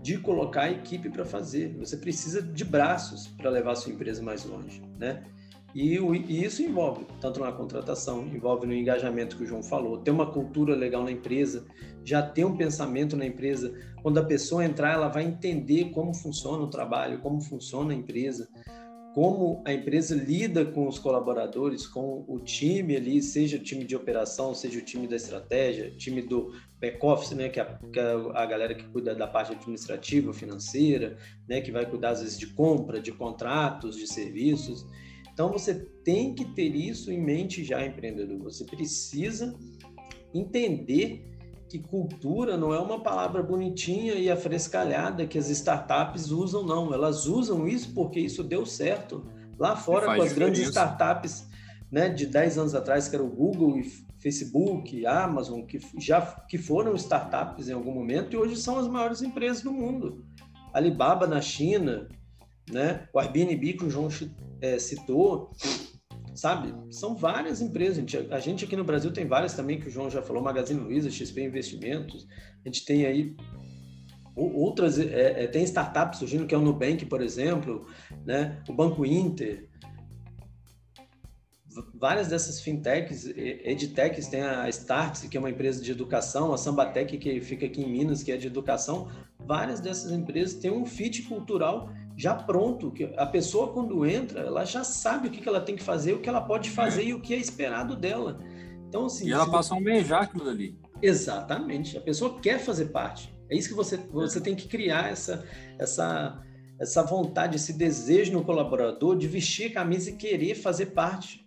de 0.00 0.18
colocar 0.18 0.62
a 0.62 0.70
equipe 0.70 1.08
para 1.08 1.24
fazer, 1.24 1.76
você 1.76 1.96
precisa 1.96 2.42
de 2.42 2.64
braços 2.64 3.28
para 3.28 3.50
levar 3.50 3.72
a 3.72 3.76
sua 3.76 3.92
empresa 3.92 4.22
mais 4.22 4.44
longe, 4.44 4.80
né? 4.98 5.24
E, 5.74 5.96
e, 5.96 6.44
isso 6.44 6.62
envolve 6.62 7.06
tanto 7.20 7.40
na 7.40 7.50
contratação, 7.50 8.26
envolve 8.26 8.66
no 8.66 8.74
engajamento 8.74 9.36
que 9.36 9.44
o 9.44 9.46
João 9.46 9.62
falou, 9.62 9.98
ter 9.98 10.10
uma 10.10 10.30
cultura 10.30 10.74
legal 10.74 11.02
na 11.02 11.10
empresa, 11.10 11.64
já 12.04 12.22
ter 12.22 12.44
um 12.44 12.56
pensamento 12.56 13.16
na 13.16 13.24
empresa. 13.24 13.72
Quando 14.02 14.18
a 14.18 14.24
pessoa 14.24 14.64
entrar, 14.64 14.92
ela 14.92 15.08
vai 15.08 15.24
entender 15.24 15.90
como 15.90 16.14
funciona 16.14 16.62
o 16.62 16.68
trabalho, 16.68 17.20
como 17.20 17.40
funciona 17.40 17.92
a 17.92 17.96
empresa, 17.96 18.48
como 19.14 19.62
a 19.66 19.72
empresa 19.72 20.14
lida 20.14 20.64
com 20.64 20.88
os 20.88 20.98
colaboradores, 20.98 21.86
com 21.86 22.24
o 22.26 22.38
time 22.38 22.96
ali, 22.96 23.22
seja 23.22 23.58
o 23.58 23.60
time 23.60 23.84
de 23.84 23.94
operação, 23.94 24.54
seja 24.54 24.78
o 24.78 24.82
time 24.82 25.06
da 25.06 25.16
estratégia, 25.16 25.90
time 25.90 26.22
do 26.22 26.52
back-office, 26.80 27.32
né, 27.32 27.48
que 27.48 27.60
é, 27.60 27.62
a, 27.62 27.78
que 27.92 28.00
é 28.00 28.12
a 28.34 28.46
galera 28.46 28.74
que 28.74 28.84
cuida 28.84 29.14
da 29.14 29.26
parte 29.26 29.52
administrativa, 29.52 30.32
financeira, 30.32 31.18
né, 31.46 31.60
que 31.60 31.70
vai 31.70 31.84
cuidar 31.84 32.10
às 32.10 32.22
vezes 32.22 32.38
de 32.38 32.46
compra, 32.48 33.00
de 33.00 33.12
contratos, 33.12 33.96
de 33.96 34.06
serviços. 34.06 34.86
Então 35.42 35.50
você 35.50 35.74
tem 35.74 36.36
que 36.36 36.44
ter 36.44 36.72
isso 36.72 37.10
em 37.10 37.20
mente 37.20 37.64
já, 37.64 37.84
empreendedor. 37.84 38.38
Você 38.44 38.64
precisa 38.64 39.52
entender 40.32 41.28
que 41.68 41.80
cultura 41.80 42.56
não 42.56 42.72
é 42.72 42.78
uma 42.78 43.02
palavra 43.02 43.42
bonitinha 43.42 44.14
e 44.14 44.30
afrescalhada 44.30 45.26
que 45.26 45.36
as 45.36 45.48
startups 45.48 46.30
usam, 46.30 46.64
não. 46.64 46.94
Elas 46.94 47.26
usam 47.26 47.66
isso 47.66 47.92
porque 47.92 48.20
isso 48.20 48.44
deu 48.44 48.64
certo 48.64 49.26
lá 49.58 49.74
fora 49.74 50.06
com 50.06 50.12
as 50.12 50.28
diferença. 50.28 50.38
grandes 50.38 50.68
startups 50.68 51.48
né, 51.90 52.08
de 52.08 52.26
10 52.26 52.58
anos 52.58 52.74
atrás, 52.76 53.08
que 53.08 53.16
era 53.16 53.24
o 53.24 53.28
Google 53.28 53.80
e 53.80 53.90
Facebook, 54.20 55.04
Amazon, 55.04 55.62
que 55.62 55.80
já 55.98 56.20
que 56.48 56.56
foram 56.56 56.94
startups 56.94 57.68
em 57.68 57.72
algum 57.72 57.92
momento 57.92 58.32
e 58.32 58.36
hoje 58.36 58.54
são 58.54 58.78
as 58.78 58.86
maiores 58.86 59.22
empresas 59.22 59.60
do 59.60 59.72
mundo. 59.72 60.24
Alibaba 60.72 61.26
na 61.26 61.40
China, 61.40 62.06
né? 62.72 63.06
O 63.12 63.18
Airbnb 63.18 63.74
que 63.74 63.84
o 63.84 63.90
João 63.90 64.08
é, 64.60 64.78
citou, 64.78 65.50
sabe? 66.34 66.74
São 66.90 67.14
várias 67.14 67.60
empresas. 67.60 67.98
A 67.98 68.00
gente, 68.00 68.16
a 68.16 68.40
gente, 68.40 68.64
aqui 68.64 68.76
no 68.76 68.84
Brasil 68.84 69.12
tem 69.12 69.26
várias 69.26 69.54
também, 69.54 69.78
que 69.78 69.88
o 69.88 69.90
João 69.90 70.10
já 70.10 70.22
falou, 70.22 70.42
Magazine 70.42 70.80
Luiza, 70.80 71.10
XP 71.10 71.42
Investimentos. 71.42 72.26
A 72.64 72.68
gente 72.68 72.84
tem 72.84 73.06
aí 73.06 73.36
outras, 74.34 74.98
é, 74.98 75.44
é, 75.44 75.46
tem 75.46 75.62
startups 75.64 76.18
surgindo, 76.18 76.46
que 76.46 76.54
é 76.54 76.58
o 76.58 76.62
Nubank, 76.62 77.04
por 77.06 77.20
exemplo, 77.20 77.86
né? 78.24 78.62
O 78.68 78.72
Banco 78.72 79.04
Inter. 79.04 79.68
Várias 81.94 82.28
dessas 82.28 82.60
fintechs, 82.60 83.24
edtechs, 83.34 84.28
tem 84.28 84.42
a 84.42 84.68
Startse, 84.68 85.26
que 85.26 85.38
é 85.38 85.40
uma 85.40 85.48
empresa 85.48 85.82
de 85.82 85.90
educação, 85.90 86.52
a 86.52 86.58
Sambatec, 86.58 87.16
que 87.16 87.40
fica 87.40 87.64
aqui 87.64 87.80
em 87.80 87.90
Minas, 87.90 88.22
que 88.22 88.30
é 88.30 88.36
de 88.36 88.46
educação. 88.46 89.08
Várias 89.38 89.80
dessas 89.80 90.12
empresas 90.12 90.60
têm 90.60 90.70
um 90.70 90.84
fit 90.84 91.22
cultural 91.22 91.90
já 92.22 92.36
pronto, 92.36 92.92
que 92.92 93.12
a 93.16 93.26
pessoa 93.26 93.72
quando 93.72 94.06
entra, 94.06 94.42
ela 94.42 94.64
já 94.64 94.84
sabe 94.84 95.26
o 95.26 95.30
que, 95.32 95.46
ela 95.48 95.60
tem 95.60 95.74
que 95.74 95.82
fazer, 95.82 96.12
o 96.12 96.20
que 96.20 96.28
ela 96.28 96.40
pode 96.40 96.70
fazer 96.70 97.02
é. 97.02 97.06
e 97.06 97.14
o 97.14 97.20
que 97.20 97.34
é 97.34 97.36
esperado 97.36 97.96
dela. 97.96 98.38
Então, 98.88 99.06
assim, 99.06 99.26
e 99.26 99.32
ela 99.32 99.50
passa 99.50 99.74
a 99.74 99.76
almejar 99.76 100.22
aquilo 100.22 100.48
ali. 100.48 100.78
Exatamente. 101.02 101.98
A 101.98 102.00
pessoa 102.00 102.38
quer 102.38 102.60
fazer 102.60 102.86
parte. 102.86 103.34
É 103.50 103.56
isso 103.56 103.70
que 103.70 103.74
você, 103.74 103.96
você 103.96 104.40
tem 104.40 104.54
que 104.54 104.68
criar 104.68 105.10
essa, 105.10 105.44
essa, 105.80 106.40
essa 106.78 107.02
vontade, 107.02 107.56
esse 107.56 107.72
desejo 107.72 108.32
no 108.32 108.44
colaborador 108.44 109.18
de 109.18 109.26
vestir 109.26 109.72
a 109.72 109.74
camisa 109.74 110.10
e 110.10 110.16
querer 110.16 110.54
fazer 110.54 110.86
parte. 110.86 111.44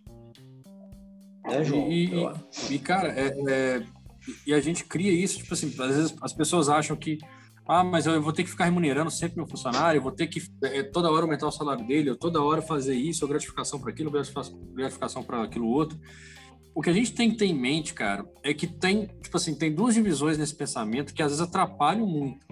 Né, 1.46 1.64
João? 1.64 1.90
E, 1.90 2.10
e, 2.12 2.74
e 2.74 2.78
cara, 2.78 3.18
é, 3.18 3.32
é, 3.48 3.82
e 4.46 4.52
a 4.52 4.60
gente 4.60 4.84
cria 4.84 5.10
isso, 5.10 5.38
tipo 5.38 5.54
assim, 5.54 5.68
às 5.68 5.96
vezes 5.96 6.14
as 6.20 6.34
pessoas 6.34 6.68
acham 6.68 6.94
que 6.94 7.16
ah, 7.68 7.82
mas 7.82 8.06
eu 8.06 8.20
vou 8.22 8.32
ter 8.32 8.44
que 8.44 8.50
ficar 8.50 8.66
remunerando 8.66 9.10
sempre 9.10 9.36
meu 9.36 9.46
funcionário, 9.46 9.98
eu 9.98 10.02
vou 10.02 10.12
ter 10.12 10.26
que 10.26 10.40
é, 10.62 10.82
toda 10.82 11.10
hora 11.10 11.22
aumentar 11.22 11.46
o 11.46 11.52
salário 11.52 11.86
dele, 11.86 12.10
eu 12.10 12.16
toda 12.16 12.42
hora 12.42 12.62
fazer 12.62 12.94
isso, 12.94 13.24
ou 13.24 13.28
gratificação 13.28 13.80
para 13.80 13.90
aquilo, 13.90 14.10
gratificação 14.10 15.22
para 15.22 15.42
aquilo 15.42 15.66
outro. 15.66 15.98
O 16.74 16.82
que 16.82 16.90
a 16.90 16.92
gente 16.92 17.12
tem 17.12 17.30
que 17.30 17.36
ter 17.36 17.46
em 17.46 17.58
mente, 17.58 17.94
cara, 17.94 18.24
é 18.44 18.52
que 18.52 18.66
tem, 18.66 19.06
tipo 19.22 19.36
assim, 19.36 19.54
tem 19.54 19.74
duas 19.74 19.94
divisões 19.94 20.38
nesse 20.38 20.54
pensamento 20.54 21.14
que 21.14 21.22
às 21.22 21.32
vezes 21.32 21.42
atrapalham 21.42 22.06
muito. 22.06 22.46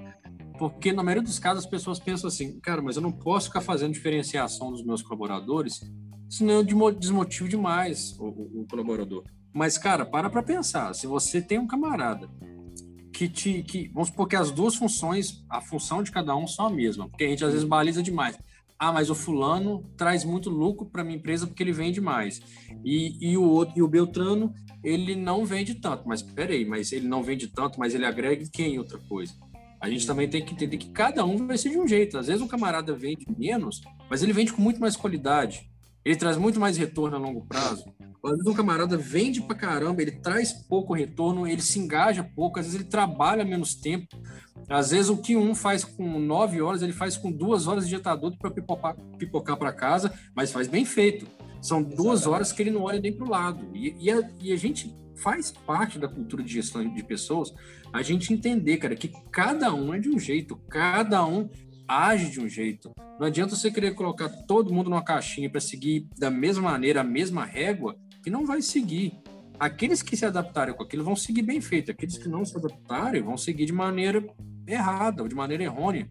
Porque 0.58 0.92
na 0.92 1.02
maioria 1.02 1.22
dos 1.22 1.38
casos 1.38 1.64
as 1.64 1.70
pessoas 1.70 1.98
pensam 1.98 2.28
assim, 2.28 2.58
cara, 2.60 2.80
mas 2.80 2.96
eu 2.96 3.02
não 3.02 3.12
posso 3.12 3.48
ficar 3.48 3.60
fazendo 3.60 3.92
diferenciação 3.92 4.70
dos 4.72 4.84
meus 4.84 5.02
colaboradores 5.02 5.80
senão 6.28 6.54
eu 6.54 6.92
desmotivo 6.92 7.48
demais 7.48 8.18
o, 8.18 8.24
o, 8.24 8.62
o 8.62 8.66
colaborador. 8.68 9.24
Mas, 9.52 9.78
cara, 9.78 10.04
para 10.04 10.28
para 10.28 10.42
pensar. 10.42 10.92
Se 10.94 11.06
você 11.06 11.40
tem 11.40 11.58
um 11.58 11.66
camarada 11.66 12.28
que 13.14 13.28
te. 13.28 13.62
Que, 13.62 13.88
vamos 13.94 14.08
supor 14.08 14.28
que 14.28 14.34
as 14.34 14.50
duas 14.50 14.74
funções, 14.74 15.44
a 15.48 15.60
função 15.60 16.02
de 16.02 16.10
cada 16.10 16.36
um 16.36 16.46
são 16.46 16.66
a 16.66 16.70
mesma, 16.70 17.08
porque 17.08 17.24
a 17.24 17.28
gente 17.28 17.44
às 17.44 17.52
vezes 17.52 17.66
baliza 17.66 18.02
demais. 18.02 18.36
Ah, 18.76 18.92
mas 18.92 19.08
o 19.08 19.14
fulano 19.14 19.88
traz 19.96 20.24
muito 20.24 20.50
lucro 20.50 20.84
para 20.84 21.04
minha 21.04 21.16
empresa 21.16 21.46
porque 21.46 21.62
ele 21.62 21.72
vende 21.72 22.00
mais. 22.00 22.42
E, 22.84 23.16
e 23.20 23.36
o 23.36 23.44
outro, 23.44 23.78
e 23.78 23.82
o 23.82 23.88
Beltrano, 23.88 24.52
ele 24.82 25.14
não 25.14 25.46
vende 25.46 25.76
tanto. 25.76 26.02
Mas 26.06 26.22
peraí, 26.22 26.66
mas 26.66 26.90
ele 26.90 27.06
não 27.06 27.22
vende 27.22 27.46
tanto, 27.46 27.78
mas 27.78 27.94
ele 27.94 28.04
agrega 28.04 28.44
quem 28.52 28.78
outra 28.78 28.98
coisa? 28.98 29.32
A 29.80 29.88
gente 29.88 30.06
também 30.06 30.28
tem 30.28 30.44
que 30.44 30.52
entender 30.52 30.76
que 30.76 30.90
cada 30.90 31.24
um 31.24 31.46
vai 31.46 31.56
ser 31.56 31.70
de 31.70 31.78
um 31.78 31.86
jeito. 31.86 32.18
Às 32.18 32.26
vezes 32.26 32.42
um 32.42 32.48
camarada 32.48 32.92
vende 32.94 33.24
menos, 33.38 33.80
mas 34.10 34.22
ele 34.22 34.32
vende 34.32 34.52
com 34.52 34.60
muito 34.60 34.80
mais 34.80 34.96
qualidade. 34.96 35.70
Ele 36.04 36.16
traz 36.16 36.36
muito 36.36 36.60
mais 36.60 36.76
retorno 36.76 37.16
a 37.16 37.18
longo 37.18 37.46
prazo. 37.46 37.84
Às 38.24 38.32
vezes 38.32 38.46
um 38.46 38.54
camarada 38.54 38.96
vende 38.96 39.42
pra 39.42 39.54
caramba, 39.54 40.00
ele 40.00 40.12
traz 40.12 40.52
pouco 40.52 40.94
retorno, 40.94 41.46
ele 41.46 41.60
se 41.60 41.78
engaja 41.78 42.24
pouco, 42.24 42.58
às 42.58 42.66
vezes 42.66 42.80
ele 42.80 42.88
trabalha 42.88 43.44
menos 43.44 43.74
tempo. 43.74 44.16
Às 44.68 44.90
vezes 44.90 45.10
o 45.10 45.18
que 45.18 45.36
um 45.36 45.54
faz 45.54 45.84
com 45.84 46.18
nove 46.18 46.60
horas, 46.60 46.82
ele 46.82 46.92
faz 46.92 47.16
com 47.16 47.30
duas 47.30 47.66
horas 47.66 47.84
de 47.84 47.90
jetador 47.90 48.34
para 48.38 48.50
pipocar, 48.50 49.56
para 49.56 49.72
casa, 49.72 50.12
mas 50.34 50.52
faz 50.52 50.68
bem 50.68 50.84
feito. 50.84 51.26
São 51.60 51.82
duas 51.82 52.26
horas 52.26 52.52
que 52.52 52.62
ele 52.62 52.70
não 52.70 52.82
olha 52.82 53.00
nem 53.00 53.12
para 53.12 53.26
o 53.26 53.30
lado. 53.30 53.66
E, 53.74 53.94
e, 53.98 54.10
a, 54.10 54.30
e 54.40 54.52
a 54.52 54.56
gente 54.56 54.94
faz 55.16 55.50
parte 55.50 55.98
da 55.98 56.08
cultura 56.08 56.42
de 56.42 56.52
gestão 56.52 56.86
de 56.86 57.02
pessoas 57.02 57.52
a 57.92 58.02
gente 58.02 58.32
entender, 58.32 58.78
cara, 58.78 58.96
que 58.96 59.12
cada 59.30 59.72
um 59.72 59.94
é 59.94 60.00
de 60.00 60.08
um 60.08 60.18
jeito, 60.18 60.56
cada 60.68 61.24
um 61.24 61.48
age 61.86 62.30
de 62.30 62.40
um 62.40 62.48
jeito. 62.48 62.90
Não 63.18 63.26
adianta 63.26 63.54
você 63.54 63.70
querer 63.70 63.94
colocar 63.94 64.28
todo 64.28 64.72
mundo 64.72 64.90
numa 64.90 65.04
caixinha 65.04 65.50
para 65.50 65.60
seguir 65.60 66.08
da 66.18 66.30
mesma 66.30 66.70
maneira, 66.70 67.00
a 67.00 67.04
mesma 67.04 67.44
régua, 67.44 67.96
que 68.22 68.30
não 68.30 68.46
vai 68.46 68.62
seguir. 68.62 69.12
Aqueles 69.58 70.02
que 70.02 70.16
se 70.16 70.26
adaptarem 70.26 70.74
com 70.74 70.82
aquilo 70.82 71.04
vão 71.04 71.14
seguir 71.14 71.42
bem 71.42 71.60
feito, 71.60 71.90
aqueles 71.90 72.18
que 72.18 72.28
não 72.28 72.44
se 72.44 72.56
adaptarem 72.56 73.22
vão 73.22 73.36
seguir 73.36 73.66
de 73.66 73.72
maneira 73.72 74.24
errada 74.66 75.22
ou 75.22 75.28
de 75.28 75.34
maneira 75.34 75.62
errônea. 75.62 76.08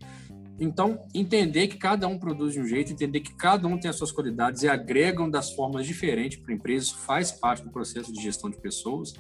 Então, 0.60 1.04
entender 1.14 1.68
que 1.68 1.78
cada 1.78 2.08
um 2.08 2.18
produz 2.18 2.54
de 2.54 2.60
um 2.60 2.66
jeito, 2.66 2.92
entender 2.92 3.20
que 3.22 3.36
cada 3.36 3.68
um 3.68 3.78
tem 3.78 3.90
as 3.90 3.98
suas 3.98 4.12
qualidades 4.12 4.62
e 4.64 4.70
agregam 4.70 5.30
das 5.30 5.52
formas 5.52 5.86
diferentes 5.86 6.38
para 6.38 6.54
a 6.54 6.56
empresa, 6.56 6.86
isso 6.86 6.98
faz 7.00 7.32
parte 7.32 7.64
do 7.64 7.72
processo 7.72 8.14
de 8.14 8.22
gestão 8.22 8.50
de 8.50 8.62
pessoas. 8.62 9.14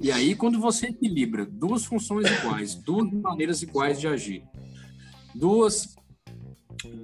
E 0.00 0.12
aí, 0.12 0.34
quando 0.36 0.60
você 0.60 0.86
equilibra 0.86 1.44
duas 1.44 1.84
funções 1.84 2.30
iguais, 2.30 2.74
duas 2.76 3.10
maneiras 3.12 3.60
iguais 3.62 4.00
de 4.00 4.06
agir, 4.06 4.44
duas 5.34 5.94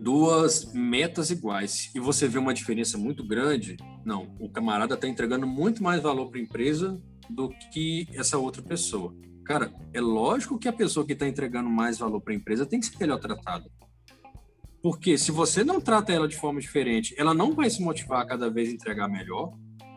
duas 0.00 0.72
metas 0.72 1.30
iguais 1.30 1.90
e 1.94 2.00
você 2.00 2.28
vê 2.28 2.38
uma 2.38 2.54
diferença 2.54 2.96
muito 2.96 3.26
grande, 3.26 3.76
não, 4.04 4.34
o 4.38 4.48
camarada 4.48 4.94
está 4.94 5.08
entregando 5.08 5.46
muito 5.46 5.82
mais 5.82 6.00
valor 6.00 6.30
para 6.30 6.38
a 6.38 6.42
empresa 6.42 7.02
do 7.28 7.48
que 7.72 8.06
essa 8.12 8.38
outra 8.38 8.62
pessoa. 8.62 9.14
Cara, 9.44 9.72
é 9.92 10.00
lógico 10.00 10.58
que 10.58 10.68
a 10.68 10.72
pessoa 10.72 11.04
que 11.04 11.12
está 11.12 11.26
entregando 11.26 11.68
mais 11.68 11.98
valor 11.98 12.20
para 12.20 12.32
a 12.32 12.36
empresa 12.36 12.64
tem 12.64 12.80
que 12.80 12.86
ser 12.86 12.98
melhor 12.98 13.18
tratada. 13.18 13.68
Porque 14.82 15.16
se 15.16 15.32
você 15.32 15.64
não 15.64 15.80
trata 15.80 16.12
ela 16.12 16.28
de 16.28 16.36
forma 16.36 16.60
diferente, 16.60 17.14
ela 17.18 17.34
não 17.34 17.52
vai 17.52 17.68
se 17.68 17.82
motivar 17.82 18.20
a 18.20 18.26
cada 18.26 18.50
vez 18.50 18.70
entregar 18.70 19.08
melhor. 19.08 19.52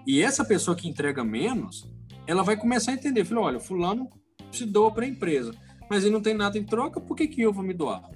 E 0.05 0.22
essa 0.22 0.46
pessoa 0.46 0.75
que 0.75 0.88
entrega 0.88 1.24
menos, 1.24 1.89
ela 2.25 2.43
vai 2.43 2.55
começar 2.57 2.91
a 2.91 2.93
entender, 2.96 3.25
falou, 3.25 3.43
olha, 3.43 3.60
fulano 3.60 4.10
se 4.51 4.65
doa 4.65 4.91
para 4.91 5.05
a 5.05 5.10
empresa, 5.10 5.53
mas 5.89 6.03
ele 6.03 6.13
não 6.13 6.22
tem 6.22 6.34
nada 6.34 6.57
em 6.57 6.63
troca, 6.63 7.00
por 7.01 7.15
que, 7.15 7.27
que 7.27 7.41
eu 7.41 7.51
vou 7.51 7.63
me 7.63 7.74
doar? 7.74 8.10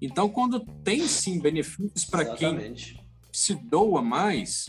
Então, 0.00 0.28
quando 0.28 0.60
tem 0.82 1.06
sim 1.06 1.38
benefícios 1.40 2.04
para 2.04 2.34
quem 2.34 2.74
se 3.32 3.54
doa 3.54 4.00
mais, 4.00 4.66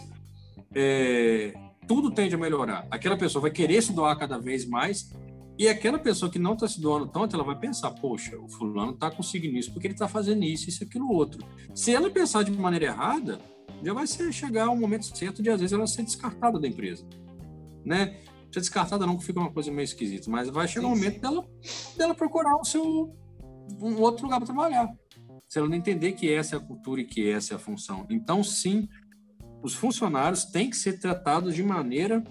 é, 0.76 1.54
tudo 1.88 2.12
tende 2.12 2.36
a 2.36 2.38
melhorar. 2.38 2.86
Aquela 2.92 3.18
pessoa 3.18 3.44
vai 3.44 3.52
querer 3.52 3.82
se 3.82 3.94
doar 3.94 4.18
cada 4.18 4.38
vez 4.38 4.66
mais 4.66 5.12
e 5.58 5.68
aquela 5.68 6.00
pessoa 6.00 6.32
que 6.32 6.40
não 6.40 6.54
está 6.54 6.68
se 6.68 6.82
doando 6.82 7.08
tanto, 7.08 7.36
ela 7.36 7.46
vai 7.46 7.58
pensar, 7.58 7.92
poxa, 7.92 8.38
o 8.38 8.50
fulano 8.50 8.92
está 8.94 9.10
conseguindo 9.10 9.58
isso 9.58 9.72
porque 9.72 9.88
ele 9.88 9.94
está 9.94 10.08
fazendo 10.08 10.44
isso, 10.44 10.68
isso, 10.68 10.84
aquilo, 10.84 11.12
outro. 11.12 11.46
Se 11.74 11.94
ela 11.94 12.10
pensar 12.10 12.44
de 12.44 12.52
maneira 12.52 12.86
errada, 12.86 13.40
já 13.84 13.94
vai 13.94 14.08
ser, 14.08 14.32
chegar 14.34 14.70
o 14.70 14.76
momento 14.76 15.16
certo 15.16 15.42
de, 15.42 15.50
às 15.50 15.60
vezes, 15.60 15.74
ela 15.74 15.88
ser 15.88 16.04
descartada 16.04 16.60
da 16.60 16.68
empresa. 16.68 17.06
Né? 17.86 18.20
Ser 18.52 18.60
descartada 18.60 19.06
não 19.06 19.20
fica 19.20 19.40
uma 19.40 19.52
coisa 19.52 19.72
meio 19.72 19.86
esquisita, 19.86 20.30
mas 20.30 20.50
vai 20.50 20.68
chegar 20.68 20.88
um 20.88 20.92
momento 20.92 21.22
dela, 21.22 21.48
dela 21.98 22.16
procurar 22.16 22.56
o 22.58 22.66
seu, 22.66 23.16
um 23.80 24.00
outro 24.00 24.26
lugar 24.26 24.40
para 24.40 24.48
trabalhar 24.48 25.01
se 25.52 25.60
ela 25.60 25.68
não 25.68 25.76
entender 25.76 26.14
que 26.14 26.32
essa 26.32 26.56
é 26.56 26.58
a 26.58 26.62
cultura 26.62 27.02
e 27.02 27.06
que 27.06 27.30
essa 27.30 27.54
é 27.54 27.56
a 27.58 27.60
função. 27.60 28.08
Então, 28.10 28.42
sim, 28.42 28.88
os 29.62 29.74
funcionários 29.74 30.46
têm 30.46 30.70
que 30.70 30.78
ser 30.78 30.98
tratados 30.98 31.54
de 31.54 31.62
maneira 31.62 32.24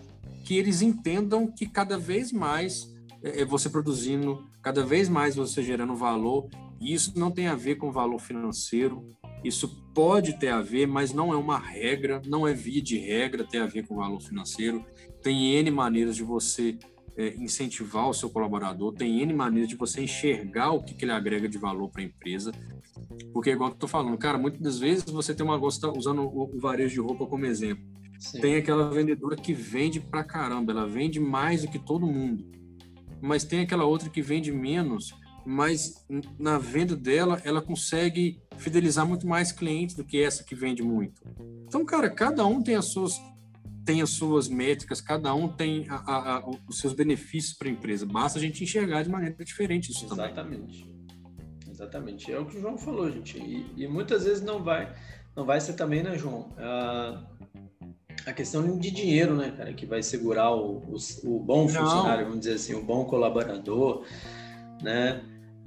que 0.43 0.57
eles 0.57 0.81
entendam 0.81 1.47
que 1.47 1.67
cada 1.67 1.99
vez 1.99 2.33
mais 2.33 2.91
é, 3.23 3.43
é 3.43 3.45
você 3.45 3.69
produzindo, 3.69 4.49
cada 4.63 4.83
vez 4.83 5.07
mais 5.07 5.37
você 5.37 5.63
gerando 5.63 5.95
valor, 5.95 6.49
e 6.81 6.95
isso 6.95 7.13
não 7.15 7.31
tem 7.31 7.47
a 7.47 7.55
ver 7.55 7.75
com 7.75 7.93
valor 7.93 8.19
financeiro, 8.21 9.07
isso 9.45 9.69
pode 9.95 10.39
ter 10.39 10.49
a 10.49 10.63
ver, 10.63 10.87
mas 10.87 11.13
não 11.13 11.31
é 11.31 11.37
uma 11.37 11.59
regra, 11.59 12.23
não 12.25 12.49
é 12.49 12.55
via 12.55 12.81
de 12.81 12.97
regra 12.97 13.45
ter 13.45 13.59
a 13.59 13.67
ver 13.67 13.87
com 13.87 13.97
valor 13.97 14.23
financeiro. 14.23 14.83
Tem 15.23 15.57
N 15.57 15.71
maneiras 15.71 16.17
de 16.17 16.23
você 16.23 16.79
incentivar 17.39 18.09
o 18.09 18.15
seu 18.15 18.31
colaborador, 18.31 18.93
tem 18.93 19.21
N 19.21 19.33
maneiras 19.33 19.69
de 19.69 19.77
você 19.77 20.03
enxergar 20.03 20.71
o 20.73 20.83
que, 20.83 20.95
que 20.95 21.05
ele 21.05 21.13
agrega 21.13 21.49
de 21.49 21.59
valor 21.59 21.89
para 21.91 22.03
a 22.03 22.05
empresa. 22.05 22.53
Porque, 23.33 23.51
igual 23.51 23.71
que 23.71 23.77
eu 23.77 23.81
tô 23.81 23.89
falando, 23.89 24.17
cara, 24.19 24.39
muitas 24.39 24.61
das 24.61 24.79
vezes 24.79 25.05
você 25.05 25.35
tem 25.35 25.45
uma 25.45 25.59
gosta 25.59 25.91
usando 25.91 26.23
o, 26.23 26.57
o 26.57 26.61
varejo 26.61 26.95
de 26.95 27.01
roupa 27.01 27.27
como 27.27 27.47
exemplo. 27.47 27.85
Sim. 28.19 28.41
Tem 28.41 28.57
aquela 28.57 28.91
vendedora 28.91 29.35
que 29.35 29.53
vende 29.53 29.99
pra 29.99 30.23
caramba, 30.23 30.73
ela 30.73 30.87
vende 30.87 31.19
mais 31.19 31.63
do 31.63 31.69
que 31.69 31.79
todo 31.79 32.07
mundo. 32.07 32.45
Mas 33.21 33.45
tem 33.45 33.61
aquela 33.61 33.85
outra 33.85 34.11
que 34.11 34.21
vende 34.21 34.53
menos, 34.53 35.15
mas 35.45 36.07
na 36.39 36.59
venda 36.59 36.95
dela 36.95 37.41
ela 37.45 37.63
consegue 37.63 38.43
fidelizar 38.57 39.07
muito 39.07 39.27
mais 39.27 39.53
clientes 39.53 39.97
do 39.97 40.05
que 40.05 40.23
essa 40.23 40.45
que 40.45 40.55
vende 40.55 40.83
muito. 40.83 41.23
Então, 41.67 41.85
cara, 41.85 42.11
cada 42.11 42.47
um 42.47 42.63
tem 42.63 42.75
as 42.75 42.87
suas 42.87 43.19
tem 43.85 44.03
as 44.03 44.11
suas 44.11 44.49
métricas, 44.49 45.01
cada 45.01 45.35
um 45.35 45.49
tem 45.49 45.87
a, 45.89 45.97
a, 45.97 46.37
a, 46.37 46.51
os 46.69 46.79
seus 46.79 46.93
benefícios 46.93 47.57
para 47.57 47.69
a 47.69 47.71
empresa. 47.71 48.07
Basta 48.07 48.39
a 48.39 48.43
gente 48.43 48.63
enxergar 48.63 49.03
de 49.03 49.09
maneira 49.09 49.45
diferente 49.45 49.91
isso 49.91 50.05
Exatamente. 50.05 50.35
também. 50.35 50.59
Exatamente. 50.59 51.01
Exatamente. 51.71 52.33
É 52.33 52.39
o 52.39 52.45
que 52.45 52.59
o 52.59 52.61
João 52.61 52.77
falou, 52.77 53.11
gente. 53.11 53.39
E, 53.39 53.73
e, 53.77 53.89
muitas 53.89 54.25
vezes 54.25 54.43
não 54.43 54.63
vai, 54.63 54.95
não 55.35 55.47
vai 55.47 55.61
ser 55.61 55.73
também, 55.73 56.03
né, 56.03 56.19
João? 56.19 56.53
A, 56.59 57.25
a 58.27 58.33
questão 58.33 58.79
de 58.79 58.91
dinheiro, 58.91 59.35
né, 59.35 59.55
cara, 59.57 59.73
que 59.73 59.87
vai 59.87 60.03
segurar 60.03 60.51
o, 60.55 60.79
o, 60.79 60.97
o 61.25 61.41
bom 61.41 61.67
funcionário, 61.67 62.27
vamos 62.27 62.41
dizer 62.41 62.55
assim, 62.55 62.75
o 62.75 62.83
bom 62.83 63.05
colaborador, 63.07 64.05
né? 64.83 65.23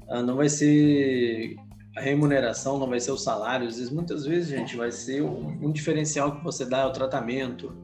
Ah, 0.07 0.21
não 0.21 0.35
vai 0.35 0.49
ser 0.49 1.55
a 1.95 2.01
remuneração, 2.01 2.77
não 2.77 2.87
vai 2.87 2.99
ser 2.99 3.11
o 3.11 3.17
salário. 3.17 3.67
Às 3.67 3.77
vezes, 3.77 3.91
muitas 3.91 4.25
vezes, 4.25 4.49
gente, 4.49 4.75
vai 4.75 4.91
ser 4.91 5.23
um, 5.23 5.65
um 5.65 5.71
diferencial 5.71 6.35
que 6.35 6.43
você 6.43 6.65
dá 6.65 6.83
ao 6.83 6.93
tratamento. 6.93 7.75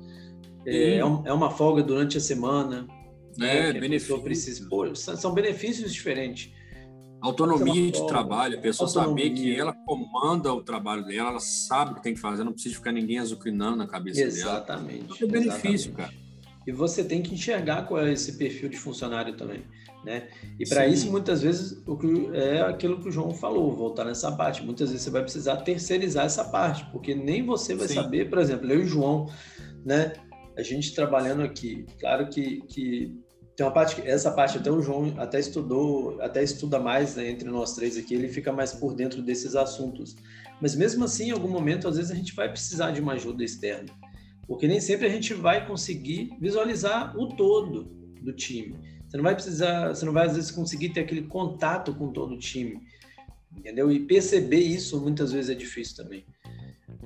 É, 0.65 0.95
é, 0.95 0.98
é, 1.00 1.04
uma 1.34 1.50
folga 1.50 1.84
durante 1.84 2.17
a 2.17 2.22
semana. 2.22 2.88
Né, 3.38 3.69
é, 3.69 3.74
benefício. 3.74 4.22
Precisa, 4.22 4.67
pô, 4.69 4.93
são 4.95 5.34
benefícios 5.34 5.93
diferentes. 5.93 6.52
Autonomia 7.22 7.91
de 7.91 8.08
trabalho, 8.08 8.58
a 8.58 8.62
pessoa 8.62 8.88
Autonomia. 8.88 9.28
saber 9.28 9.36
que 9.36 9.56
ela 9.56 9.74
comanda 9.74 10.54
o 10.54 10.63
trabalho 10.63 11.06
dela, 11.06 11.32
ela 11.32 11.39
sabe 11.39 11.91
o 11.91 11.95
que 11.95 12.04
tem 12.04 12.13
que 12.13 12.19
fazer, 12.19 12.43
não 12.45 12.54
precisa 12.54 12.76
ficar 12.76 12.93
ninguém 12.93 13.19
azucrinando 13.19 13.76
na 13.76 13.88
cabeça 13.88 14.22
exatamente, 14.22 14.43
dela. 14.45 14.58
Exatamente. 14.58 15.24
É 15.24 15.28
benefício, 15.28 15.91
cara. 15.91 16.13
E 16.65 16.72
você 16.72 17.04
tem 17.04 17.22
que 17.22 17.34
enxergar 17.34 17.88
qual 17.88 18.06
é 18.06 18.13
esse 18.13 18.38
perfil 18.38 18.69
de 18.69 18.78
funcionário 18.78 19.36
também, 19.36 19.63
né? 20.06 20.30
E 20.58 20.67
para 20.67 20.88
isso, 20.88 21.12
muitas 21.12 21.41
vezes, 21.41 21.82
o 21.86 21.98
que 21.98 22.30
é 22.34 22.62
aquilo 22.62 23.02
que 23.02 23.10
o 23.10 23.12
João 23.12 23.32
falou, 23.32 23.76
voltar 23.76 24.06
nessa 24.06 24.32
parte. 24.32 24.63
Muitas 24.63 24.89
vezes 24.89 25.04
você 25.04 25.10
vai 25.10 25.24
precisar 25.24 25.58
terceirizar 25.58 26.26
essa 26.26 26.45
parte, 26.45 26.86
porque 26.91 27.15
nem 27.15 27.43
você 27.43 27.76
vai 27.76 27.88
Sim. 27.88 27.95
saber, 27.95 28.30
por 28.30 28.38
exemplo, 28.38 28.72
eu 28.72 28.82
e 28.82 28.84
o 28.84 28.88
João, 28.88 29.30
né? 29.84 30.13
A 30.60 30.63
gente 30.63 30.93
trabalhando 30.93 31.41
aqui, 31.41 31.86
claro 32.00 32.30
que, 32.30 32.62
que 32.67 33.17
tem 33.56 33.65
uma 33.65 33.72
parte, 33.72 34.02
essa 34.06 34.32
parte 34.32 34.58
até 34.58 34.72
o 34.72 34.82
João 34.82 35.13
até 35.17 35.39
estudou, 35.39 36.22
até 36.22 36.43
estuda 36.43 36.80
mais 36.80 37.15
né, 37.15 37.30
entre 37.30 37.50
nós 37.50 37.76
três 37.76 37.98
aqui, 37.98 38.13
ele 38.13 38.28
fica 38.28 38.52
mais 38.52 38.74
por 38.74 38.93
dentro 38.93 39.22
desses 39.22 39.56
assuntos. 39.56 40.15
Mas 40.62 40.76
mesmo 40.76 41.06
assim, 41.06 41.28
em 41.28 41.32
algum 41.32 41.50
momento, 41.50 41.88
às 41.88 41.95
vezes 41.95 42.12
a 42.12 42.15
gente 42.15 42.36
vai 42.36 42.50
precisar 42.50 42.91
de 42.91 43.00
uma 43.02 43.13
ajuda 43.13 43.43
externa, 43.43 43.89
porque 44.48 44.67
nem 44.67 44.80
sempre 44.80 45.08
a 45.08 45.10
gente 45.10 45.34
vai 45.34 45.65
conseguir 45.65 46.30
visualizar 46.41 47.17
o 47.17 47.30
todo 47.36 47.86
do 48.22 48.34
time. 48.34 48.76
Você 49.08 49.17
não 49.17 49.24
vai 49.24 49.34
precisar, 49.34 49.89
você 49.89 50.06
não 50.06 50.13
vai 50.13 50.28
às 50.28 50.36
vezes 50.36 50.52
conseguir 50.52 50.89
ter 50.89 51.02
aquele 51.02 51.24
contato 51.24 51.93
com 51.95 52.12
todo 52.12 52.36
o 52.36 52.39
time, 52.39 52.80
entendeu? 53.58 53.91
E 53.91 54.00
perceber 54.02 54.60
isso 54.60 55.02
muitas 55.02 55.32
vezes 55.32 55.50
é 55.50 55.56
difícil 55.56 55.95
também. 56.04 56.26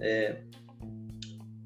É, 0.01 0.41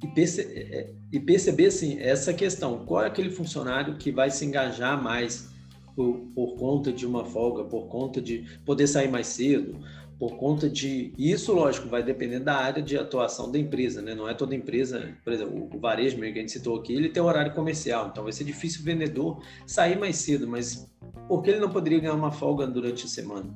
e, 0.03 0.07
perce 0.07 0.41
é, 0.41 0.79
é, 0.79 0.93
e 1.12 1.19
perceber 1.19 1.67
assim, 1.67 1.99
essa 1.99 2.33
questão, 2.33 2.86
qual 2.86 3.03
é 3.03 3.07
aquele 3.07 3.29
funcionário 3.29 3.97
que 3.97 4.12
vai 4.12 4.29
se 4.29 4.45
engajar 4.45 5.01
mais 5.01 5.49
por, 5.95 6.19
por, 6.36 6.55
conta 6.55 6.91
de 6.91 7.05
uma 7.05 7.25
folga, 7.25 7.63
por 7.63 7.88
conta 7.88 8.21
de 8.21 8.45
poder 8.63 8.88
sair 8.88 9.10
mais 9.10 9.27
cedo, 9.27 9.79
por 10.19 10.38
conta 10.38 10.69
de 10.69 11.13
isso, 11.17 11.53
lógico, 11.53 11.88
vai 11.88 12.03
depender 12.03 12.39
da 12.39 12.55
área 12.55 12.81
de 12.81 12.97
atuação 12.97 13.51
da 13.51 13.57
empresa, 13.57 14.01
né? 14.01 14.15
Não 14.15 14.27
é 14.27 14.33
toda 14.33 14.55
empresa, 14.55 15.15
por 15.23 15.31
exemplo, 15.31 15.69
o 15.71 15.79
varejo 15.79 16.17
que 16.17 16.25
a 16.25 16.27
gente 16.27 16.51
citou 16.51 16.75
aqui, 16.77 16.93
ele 16.93 17.10
tem 17.10 17.21
horário 17.21 17.53
comercial, 17.53 18.07
então 18.07 18.23
vai 18.23 18.33
ser 18.33 18.43
difícil 18.43 18.81
o 18.81 18.83
vendedor 18.83 19.41
sair 19.65 19.97
mais 19.97 20.17
cedo, 20.17 20.47
mas 20.47 20.88
por 21.27 21.43
que 21.43 21.51
ele 21.51 21.60
não 21.60 21.69
poderia 21.69 21.99
ganhar 21.99 22.15
uma 22.15 22.31
folga 22.31 22.65
durante 22.65 23.05
a 23.05 23.07
semana, 23.07 23.53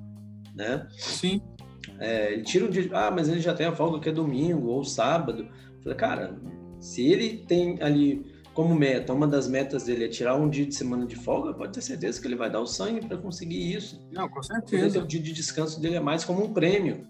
né? 0.56 0.88
Sim. 0.98 1.42
É, 2.00 2.34
ele 2.34 2.44
tira 2.44 2.66
um 2.66 2.70
dia, 2.70 2.90
ah, 2.94 3.12
mas 3.12 3.30
ele 3.30 3.40
já 3.40 3.54
tem 3.54 3.66
a 3.66 3.76
folga 3.76 4.00
que 4.00 4.10
é 4.10 4.12
domingo 4.12 4.68
ou 4.68 4.84
sábado. 4.84 5.48
Falei, 5.84 5.98
cara, 5.98 6.40
se 6.80 7.06
ele 7.06 7.38
tem 7.48 7.82
ali 7.82 8.26
como 8.54 8.76
meta, 8.76 9.14
uma 9.14 9.28
das 9.28 9.48
metas 9.48 9.84
dele 9.84 10.06
é 10.06 10.08
tirar 10.08 10.36
um 10.36 10.50
dia 10.50 10.66
de 10.66 10.76
semana 10.76 11.06
de 11.06 11.16
folga, 11.16 11.54
pode 11.54 11.74
ter 11.74 11.82
certeza 11.82 12.20
que 12.20 12.28
ele 12.28 12.36
vai 12.36 12.50
dar 12.50 12.60
o 12.60 12.68
sangue 12.68 13.06
para 13.06 13.18
conseguir 13.18 13.74
isso. 13.74 14.06
Não, 14.12 14.28
com 14.28 14.44
certeza. 14.44 15.00
O 15.00 15.08
dia 15.08 15.22
de 15.22 15.32
descanso 15.32 15.80
dele 15.80 15.96
é 15.96 16.00
mais 16.00 16.26
como 16.26 16.44
um 16.44 16.54
prêmio, 16.54 17.08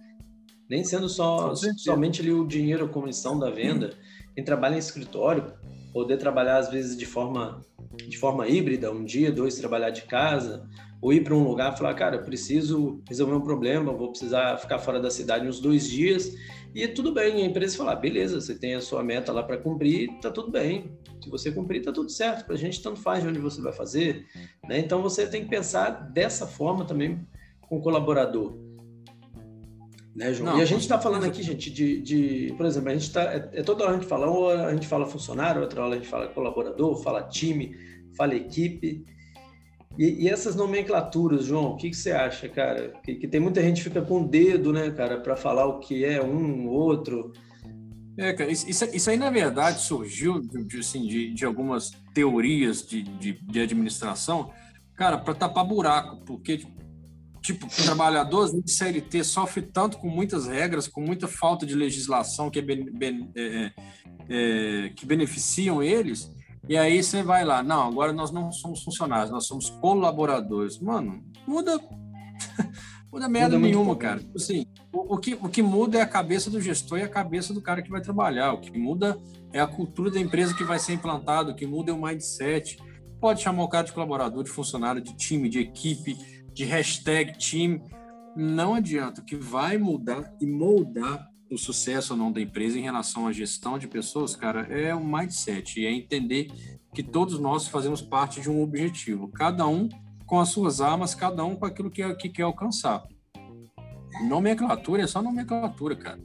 nem 0.69 0.83
sendo 0.83 1.09
só 1.09 1.53
somente 1.55 2.21
ali 2.21 2.31
o 2.31 2.45
dinheiro, 2.45 2.85
a 2.85 2.89
comissão 2.89 3.39
da 3.39 3.49
venda. 3.49 3.93
Quem 4.35 4.43
trabalha 4.43 4.75
em 4.75 4.79
escritório, 4.79 5.53
poder 5.91 6.17
trabalhar 6.17 6.57
às 6.57 6.69
vezes 6.69 6.95
de 6.95 7.05
forma 7.05 7.61
de 8.07 8.17
forma 8.17 8.47
híbrida, 8.47 8.91
um 8.91 9.03
dia, 9.03 9.31
dois 9.31 9.55
trabalhar 9.55 9.89
de 9.89 10.03
casa, 10.03 10.65
ou 11.01 11.11
ir 11.11 11.23
para 11.23 11.33
um 11.33 11.43
lugar 11.43 11.73
e 11.73 11.77
falar, 11.77 11.93
cara, 11.95 12.17
eu 12.17 12.23
preciso 12.23 13.01
resolver 13.07 13.33
um 13.33 13.41
problema, 13.41 13.91
vou 13.91 14.11
precisar 14.11 14.57
ficar 14.57 14.77
fora 14.79 14.99
da 14.99 15.09
cidade 15.09 15.47
uns 15.47 15.59
dois 15.59 15.89
dias, 15.89 16.35
e 16.73 16.87
tudo 16.87 17.13
bem, 17.13 17.43
a 17.43 17.45
empresa 17.45 17.75
falar, 17.75 17.95
beleza, 17.95 18.39
você 18.39 18.55
tem 18.55 18.75
a 18.75 18.81
sua 18.81 19.03
meta 19.03 19.33
lá 19.33 19.43
para 19.43 19.57
cumprir, 19.57 20.09
tá 20.21 20.31
tudo 20.31 20.49
bem. 20.49 20.97
Se 21.21 21.29
você 21.29 21.51
cumprir, 21.51 21.81
tá 21.81 21.91
tudo 21.91 22.09
certo. 22.09 22.45
Para 22.45 22.55
a 22.55 22.57
gente 22.57 22.81
tanto 22.81 22.99
faz 22.99 23.21
de 23.21 23.29
onde 23.29 23.39
você 23.39 23.61
vai 23.61 23.73
fazer, 23.73 24.25
né? 24.67 24.79
Então 24.79 25.01
você 25.01 25.27
tem 25.27 25.43
que 25.43 25.49
pensar 25.49 25.89
dessa 25.89 26.47
forma 26.47 26.85
também 26.85 27.27
com 27.67 27.77
o 27.77 27.81
colaborador. 27.81 28.57
Né, 30.15 30.33
João? 30.33 30.53
Não, 30.53 30.59
e 30.59 30.61
a 30.61 30.65
gente 30.65 30.81
está 30.81 30.99
falando 30.99 31.25
aqui, 31.25 31.43
gente, 31.43 31.69
de, 31.69 32.01
de, 32.01 32.53
por 32.55 32.65
exemplo, 32.65 32.89
a 32.89 32.93
gente 32.93 33.03
está, 33.03 33.23
é, 33.33 33.49
é, 33.53 33.63
toda 33.63 33.83
hora 33.83 33.93
a 33.93 33.95
gente 33.95 34.07
fala, 34.07 34.27
ou 34.27 34.49
a 34.49 34.73
gente 34.73 34.87
fala 34.87 35.05
funcionário, 35.05 35.61
outra 35.61 35.83
hora 35.83 35.95
a 35.95 35.97
gente 35.97 36.09
fala 36.09 36.27
colaborador, 36.29 37.01
fala 37.01 37.23
time, 37.23 37.75
fala 38.15 38.33
equipe, 38.35 39.05
e, 39.97 40.23
e, 40.23 40.29
essas 40.29 40.55
nomenclaturas, 40.55 41.45
João, 41.45 41.73
o 41.73 41.77
que, 41.77 41.89
que 41.89 41.97
você 41.97 42.11
acha, 42.11 42.47
cara? 42.47 42.93
Que, 43.03 43.15
que, 43.15 43.27
tem 43.27 43.39
muita 43.39 43.61
gente 43.61 43.77
que 43.77 43.89
fica 43.89 44.01
com 44.01 44.21
o 44.21 44.27
dedo, 44.27 44.71
né, 44.71 44.89
cara, 44.91 45.19
para 45.19 45.35
falar 45.35 45.65
o 45.65 45.79
que 45.79 46.05
é 46.05 46.23
um, 46.23 46.67
outro. 46.67 47.33
É, 48.17 48.33
cara, 48.33 48.49
isso, 48.49 48.67
isso 48.69 49.09
aí, 49.09 49.17
na 49.17 49.29
verdade, 49.29 49.81
surgiu 49.81 50.39
de, 50.39 50.79
assim, 50.79 51.05
de, 51.05 51.33
de 51.33 51.45
algumas 51.45 51.91
teorias 52.13 52.85
de, 52.85 53.03
de, 53.03 53.33
de 53.33 53.59
administração, 53.59 54.51
cara, 54.95 55.17
para 55.17 55.33
tapar 55.33 55.65
buraco, 55.65 56.23
porque, 56.25 56.63
tipo, 57.41 57.65
o 57.65 57.83
trabalhador 57.83 58.49
de 58.61 58.71
CLT 58.71 59.23
sofre 59.23 59.61
tanto 59.61 59.97
com 59.97 60.07
muitas 60.07 60.47
regras, 60.47 60.87
com 60.87 61.01
muita 61.01 61.27
falta 61.27 61.65
de 61.65 61.75
legislação 61.75 62.49
que, 62.49 62.59
é, 62.59 62.63
é, 63.35 63.71
é, 64.29 64.89
que 64.89 65.05
beneficiam 65.05 65.83
eles, 65.83 66.31
e 66.67 66.77
aí 66.77 67.01
você 67.01 67.23
vai 67.23 67.43
lá, 67.43 67.63
não, 67.63 67.87
agora 67.87 68.13
nós 68.13 68.31
não 68.31 68.51
somos 68.51 68.83
funcionários, 68.83 69.31
nós 69.31 69.47
somos 69.47 69.69
colaboradores. 69.69 70.79
Mano, 70.79 71.23
muda. 71.47 71.79
muda 73.11 73.27
merda 73.27 73.57
muda 73.57 73.67
nenhuma, 73.67 73.95
cara. 73.95 74.19
Tipo 74.19 74.37
assim, 74.37 74.65
o, 74.93 75.15
o, 75.15 75.17
que, 75.17 75.33
o 75.33 75.49
que 75.49 75.61
muda 75.61 75.97
é 75.97 76.01
a 76.01 76.07
cabeça 76.07 76.49
do 76.49 76.61
gestor 76.61 76.99
e 76.99 77.03
a 77.03 77.09
cabeça 77.09 77.53
do 77.53 77.61
cara 77.61 77.81
que 77.81 77.89
vai 77.89 78.01
trabalhar. 78.01 78.53
O 78.53 78.61
que 78.61 78.77
muda 78.77 79.17
é 79.51 79.59
a 79.59 79.67
cultura 79.67 80.11
da 80.11 80.19
empresa 80.19 80.53
que 80.53 80.63
vai 80.63 80.79
ser 80.79 80.93
implantada, 80.93 81.51
o 81.51 81.55
que 81.55 81.65
muda 81.65 81.91
é 81.91 81.93
o 81.93 82.01
mindset. 82.01 82.77
Pode 83.19 83.41
chamar 83.41 83.63
o 83.63 83.69
cara 83.69 83.85
de 83.85 83.93
colaborador, 83.93 84.43
de 84.43 84.49
funcionário, 84.49 85.01
de 85.01 85.15
time, 85.15 85.49
de 85.49 85.59
equipe, 85.59 86.15
de 86.53 86.63
hashtag 86.63 87.37
time. 87.37 87.81
Não 88.35 88.75
adianta. 88.75 89.21
O 89.21 89.25
que 89.25 89.35
vai 89.35 89.77
mudar 89.77 90.31
e 90.39 90.45
moldar 90.45 91.30
o 91.51 91.57
sucesso 91.57 92.13
ou 92.13 92.19
não 92.19 92.31
da 92.31 92.39
empresa 92.39 92.79
em 92.79 92.81
relação 92.81 93.27
à 93.27 93.33
gestão 93.33 93.77
de 93.77 93.87
pessoas, 93.87 94.35
cara, 94.35 94.61
é 94.61 94.95
um 94.95 95.05
mindset, 95.05 95.85
é 95.85 95.91
entender 95.91 96.49
que 96.93 97.03
todos 97.03 97.37
nós 97.39 97.67
fazemos 97.67 98.01
parte 98.01 98.39
de 98.39 98.49
um 98.49 98.61
objetivo, 98.61 99.27
cada 99.27 99.67
um 99.67 99.89
com 100.25 100.39
as 100.39 100.49
suas 100.49 100.79
armas, 100.79 101.13
cada 101.13 101.43
um 101.43 101.57
com 101.57 101.65
aquilo 101.65 101.91
que, 101.91 102.15
que 102.15 102.29
quer 102.29 102.43
alcançar. 102.43 103.03
Nomenclatura 104.23 105.03
é 105.03 105.07
só 105.07 105.21
nomenclatura, 105.21 105.95
cara. 105.95 106.21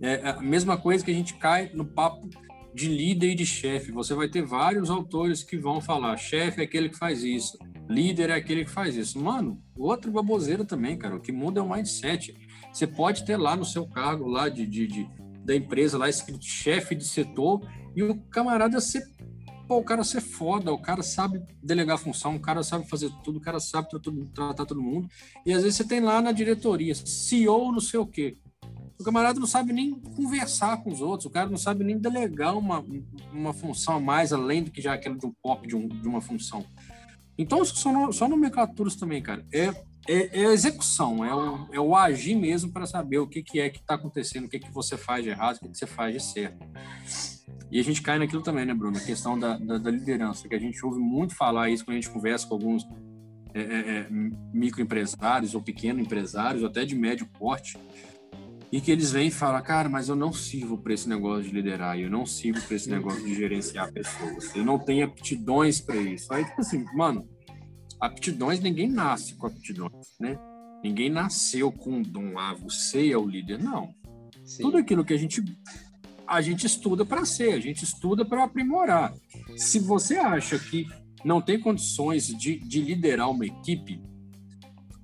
É 0.00 0.30
a 0.30 0.40
mesma 0.40 0.76
coisa 0.76 1.04
que 1.04 1.10
a 1.10 1.14
gente 1.14 1.34
cai 1.34 1.72
no 1.74 1.84
papo 1.84 2.28
de 2.72 2.88
líder 2.88 3.32
e 3.32 3.34
de 3.34 3.44
chefe. 3.44 3.90
Você 3.90 4.14
vai 4.14 4.28
ter 4.28 4.42
vários 4.42 4.90
autores 4.90 5.42
que 5.42 5.56
vão 5.56 5.80
falar: 5.80 6.16
chefe 6.16 6.60
é 6.60 6.64
aquele 6.64 6.88
que 6.88 6.96
faz 6.96 7.24
isso, 7.24 7.58
líder 7.88 8.30
é 8.30 8.34
aquele 8.34 8.64
que 8.64 8.70
faz 8.70 8.94
isso. 8.94 9.18
Mano, 9.18 9.60
outra 9.76 10.08
baboseira 10.08 10.64
também, 10.64 10.96
cara. 10.96 11.16
O 11.16 11.20
que 11.20 11.32
muda 11.32 11.58
é 11.58 11.62
o 11.62 11.68
mindset. 11.68 12.32
Você 12.72 12.86
pode 12.86 13.24
ter 13.24 13.36
lá 13.36 13.56
no 13.56 13.64
seu 13.64 13.86
cargo 13.86 14.26
lá 14.26 14.48
de, 14.48 14.66
de, 14.66 14.86
de 14.86 15.10
da 15.44 15.56
empresa 15.56 15.96
lá 15.96 16.08
escrito 16.08 16.44
chefe 16.44 16.94
de 16.94 17.04
setor 17.04 17.66
e 17.96 18.02
o 18.02 18.14
camarada 18.30 18.80
ser 18.80 19.02
pô, 19.68 19.76
o 19.78 19.84
cara 19.84 20.02
ser 20.02 20.22
foda, 20.22 20.72
o 20.72 20.80
cara 20.80 21.02
sabe 21.02 21.42
delegar 21.62 21.98
função, 21.98 22.36
o 22.36 22.40
cara 22.40 22.62
sabe 22.62 22.88
fazer 22.88 23.10
tudo, 23.22 23.36
o 23.36 23.40
cara 23.40 23.60
sabe 23.60 23.88
tratar, 23.90 24.10
tratar 24.34 24.66
todo 24.66 24.80
mundo. 24.80 25.08
E 25.44 25.52
às 25.52 25.62
vezes 25.62 25.76
você 25.76 25.84
tem 25.84 26.00
lá 26.00 26.22
na 26.22 26.32
diretoria, 26.32 26.94
CEO 26.94 27.70
não 27.70 27.80
sei 27.80 28.00
o 28.00 28.06
quê. 28.06 28.38
O 28.98 29.04
camarada 29.04 29.38
não 29.38 29.46
sabe 29.46 29.72
nem 29.72 29.94
conversar 29.94 30.82
com 30.82 30.90
os 30.90 31.00
outros, 31.00 31.26
o 31.26 31.30
cara 31.30 31.48
não 31.50 31.58
sabe 31.58 31.84
nem 31.84 31.98
delegar 31.98 32.56
uma, 32.56 32.84
uma 33.32 33.52
função 33.52 33.96
a 33.96 34.00
mais, 34.00 34.32
além 34.32 34.64
do 34.64 34.70
que 34.70 34.80
já 34.80 34.94
aquela 34.94 35.16
de 35.16 35.26
um 35.26 35.32
pop 35.42 35.68
de, 35.68 35.76
um, 35.76 35.86
de 35.86 36.08
uma 36.08 36.20
função. 36.20 36.64
Então, 37.36 37.64
são 37.64 38.10
só 38.10 38.26
nomenclaturas 38.26 38.96
também, 38.96 39.22
cara. 39.22 39.46
É 39.52 39.72
é, 40.08 40.42
é 40.42 40.46
a 40.46 40.52
execução, 40.52 41.22
é 41.24 41.34
o, 41.34 41.68
é 41.72 41.78
o 41.78 41.94
agir 41.94 42.34
mesmo 42.34 42.72
para 42.72 42.86
saber 42.86 43.18
o 43.18 43.26
que, 43.26 43.42
que 43.42 43.60
é 43.60 43.68
que 43.68 43.78
está 43.78 43.94
acontecendo, 43.94 44.46
o 44.46 44.48
que, 44.48 44.58
que 44.58 44.72
você 44.72 44.96
faz 44.96 45.22
de 45.22 45.30
errado, 45.30 45.56
o 45.56 45.60
que, 45.60 45.68
que 45.68 45.78
você 45.78 45.86
faz 45.86 46.14
de 46.14 46.22
certo. 46.22 46.66
E 47.70 47.78
a 47.78 47.84
gente 47.84 48.00
cai 48.00 48.18
naquilo 48.18 48.42
também, 48.42 48.64
né, 48.64 48.72
Bruno? 48.72 48.96
A 48.96 49.00
questão 49.00 49.38
da, 49.38 49.58
da, 49.58 49.76
da 49.76 49.90
liderança, 49.90 50.48
que 50.48 50.54
a 50.54 50.58
gente 50.58 50.84
ouve 50.84 50.98
muito 50.98 51.34
falar 51.34 51.68
isso 51.68 51.84
quando 51.84 51.98
a 51.98 52.00
gente 52.00 52.10
conversa 52.10 52.46
com 52.46 52.54
alguns 52.54 52.86
é, 53.52 53.60
é, 53.60 53.98
é 53.98 54.06
microempresários 54.52 55.54
ou 55.54 55.60
pequenos 55.60 56.02
empresários, 56.02 56.62
ou 56.62 56.70
até 56.70 56.86
de 56.86 56.94
médio 56.94 57.26
porte, 57.38 57.78
e 58.72 58.80
que 58.80 58.90
eles 58.90 59.12
vêm 59.12 59.28
e 59.28 59.30
falam, 59.30 59.62
cara, 59.62 59.88
mas 59.88 60.08
eu 60.08 60.16
não 60.16 60.32
sirvo 60.32 60.78
para 60.78 60.94
esse 60.94 61.08
negócio 61.08 61.42
de 61.44 61.50
liderar, 61.50 61.98
eu 61.98 62.10
não 62.10 62.24
sirvo 62.24 62.60
para 62.62 62.76
esse 62.76 62.90
negócio 62.90 63.22
de 63.22 63.34
gerenciar 63.34 63.92
pessoas, 63.92 64.54
eu 64.54 64.64
não 64.64 64.78
tenho 64.78 65.04
aptidões 65.04 65.80
para 65.80 65.96
isso. 65.96 66.32
Aí, 66.32 66.44
tipo 66.44 66.60
assim, 66.60 66.84
mano, 66.94 67.28
aptidões, 68.00 68.60
ninguém 68.60 68.88
nasce 68.88 69.34
com 69.34 69.46
aptidões, 69.46 69.92
né? 70.20 70.38
Ninguém 70.82 71.10
nasceu 71.10 71.72
com 71.72 71.90
um 71.90 72.02
dom, 72.02 72.38
ah, 72.38 72.54
você 72.54 73.10
é 73.10 73.18
o 73.18 73.26
líder. 73.26 73.62
Não. 73.62 73.94
Sim. 74.44 74.62
Tudo 74.62 74.78
aquilo 74.78 75.04
que 75.04 75.12
a 75.12 75.16
gente 75.16 75.42
a 76.26 76.42
gente 76.42 76.66
estuda 76.66 77.06
para 77.06 77.24
ser, 77.24 77.54
a 77.54 77.60
gente 77.60 77.82
estuda 77.84 78.24
para 78.24 78.44
aprimorar. 78.44 79.14
Se 79.56 79.78
você 79.78 80.18
acha 80.18 80.58
que 80.58 80.86
não 81.24 81.40
tem 81.40 81.58
condições 81.58 82.26
de, 82.26 82.58
de 82.58 82.82
liderar 82.82 83.30
uma 83.30 83.46
equipe, 83.46 84.00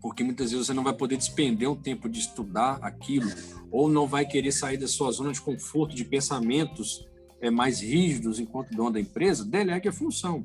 porque 0.03 0.23
muitas 0.23 0.51
vezes 0.51 0.67
você 0.67 0.75
não 0.75 0.85
vai 0.85 0.93
poder 0.93 1.17
despender 1.17 1.69
um 1.69 1.75
tempo 1.75 2.11
de 2.11 2.21
estudar 2.21 2.79
aquilo, 2.83 3.29
ou 3.71 3.89
não 3.89 4.07
vai 4.07 4.27
querer 4.27 4.53
sair 4.53 4.77
da 4.77 4.87
sua 4.87 5.11
zona 5.11 5.33
de 5.33 5.41
conforto, 5.41 5.97
de 5.97 6.05
pensamentos 6.05 7.05
mais 7.51 7.81
rígidos 7.81 8.39
enquanto 8.39 8.75
dono 8.75 8.93
da 8.93 9.01
empresa, 9.01 9.45
delegue 9.45 9.89
a 9.89 9.93
função. 9.93 10.45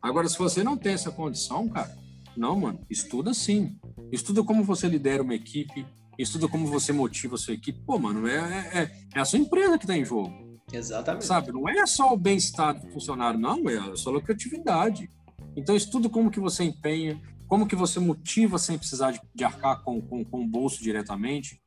Agora, 0.00 0.28
se 0.28 0.38
você 0.38 0.62
não 0.62 0.76
tem 0.76 0.92
essa 0.92 1.10
condição, 1.10 1.68
cara, 1.68 1.96
não, 2.36 2.58
mano, 2.58 2.80
estuda 2.88 3.34
sim. 3.34 3.78
Estuda 4.10 4.42
como 4.42 4.64
você 4.64 4.88
lidera 4.88 5.22
uma 5.22 5.34
equipe, 5.34 5.86
estuda 6.18 6.48
como 6.48 6.66
você 6.66 6.92
motiva 6.92 7.34
a 7.34 7.38
sua 7.38 7.54
equipe. 7.54 7.80
Pô, 7.84 7.98
mano, 7.98 8.26
é, 8.26 8.36
é, 8.72 8.92
é 9.14 9.20
a 9.20 9.24
sua 9.24 9.38
empresa 9.38 9.78
que 9.78 9.84
está 9.84 9.96
em 9.96 10.04
jogo. 10.04 10.32
Exatamente. 10.72 11.24
Sabe, 11.24 11.52
não 11.52 11.68
é 11.68 11.84
só 11.86 12.12
o 12.12 12.16
bem-estar 12.16 12.80
do 12.80 12.90
funcionário, 12.92 13.38
não, 13.38 13.68
é 13.68 13.76
a 13.76 13.96
sua 13.96 14.12
lucratividade. 14.12 15.10
Então, 15.56 15.74
estuda 15.74 16.08
como 16.08 16.30
que 16.30 16.38
você 16.38 16.64
empenha, 16.64 17.20
como 17.48 17.66
que 17.66 17.74
você 17.74 17.98
motiva 17.98 18.58
sem 18.58 18.78
precisar 18.78 19.10
de, 19.10 19.20
de 19.34 19.44
arcar 19.44 19.82
com, 19.82 20.00
com, 20.00 20.24
com 20.24 20.42
o 20.42 20.46
bolso 20.46 20.82
diretamente, 20.82 21.60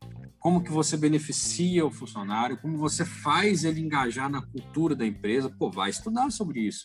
como 0.43 0.61
que 0.61 0.69
você 0.69 0.97
beneficia 0.97 1.85
o 1.85 1.89
funcionário, 1.89 2.57
como 2.57 2.77
você 2.77 3.05
faz 3.05 3.63
ele 3.63 3.79
engajar 3.79 4.29
na 4.29 4.41
cultura 4.41 4.93
da 4.93 5.07
empresa, 5.07 5.49
pô, 5.49 5.71
vai 5.71 5.89
estudar 5.89 6.29
sobre 6.31 6.59
isso, 6.59 6.83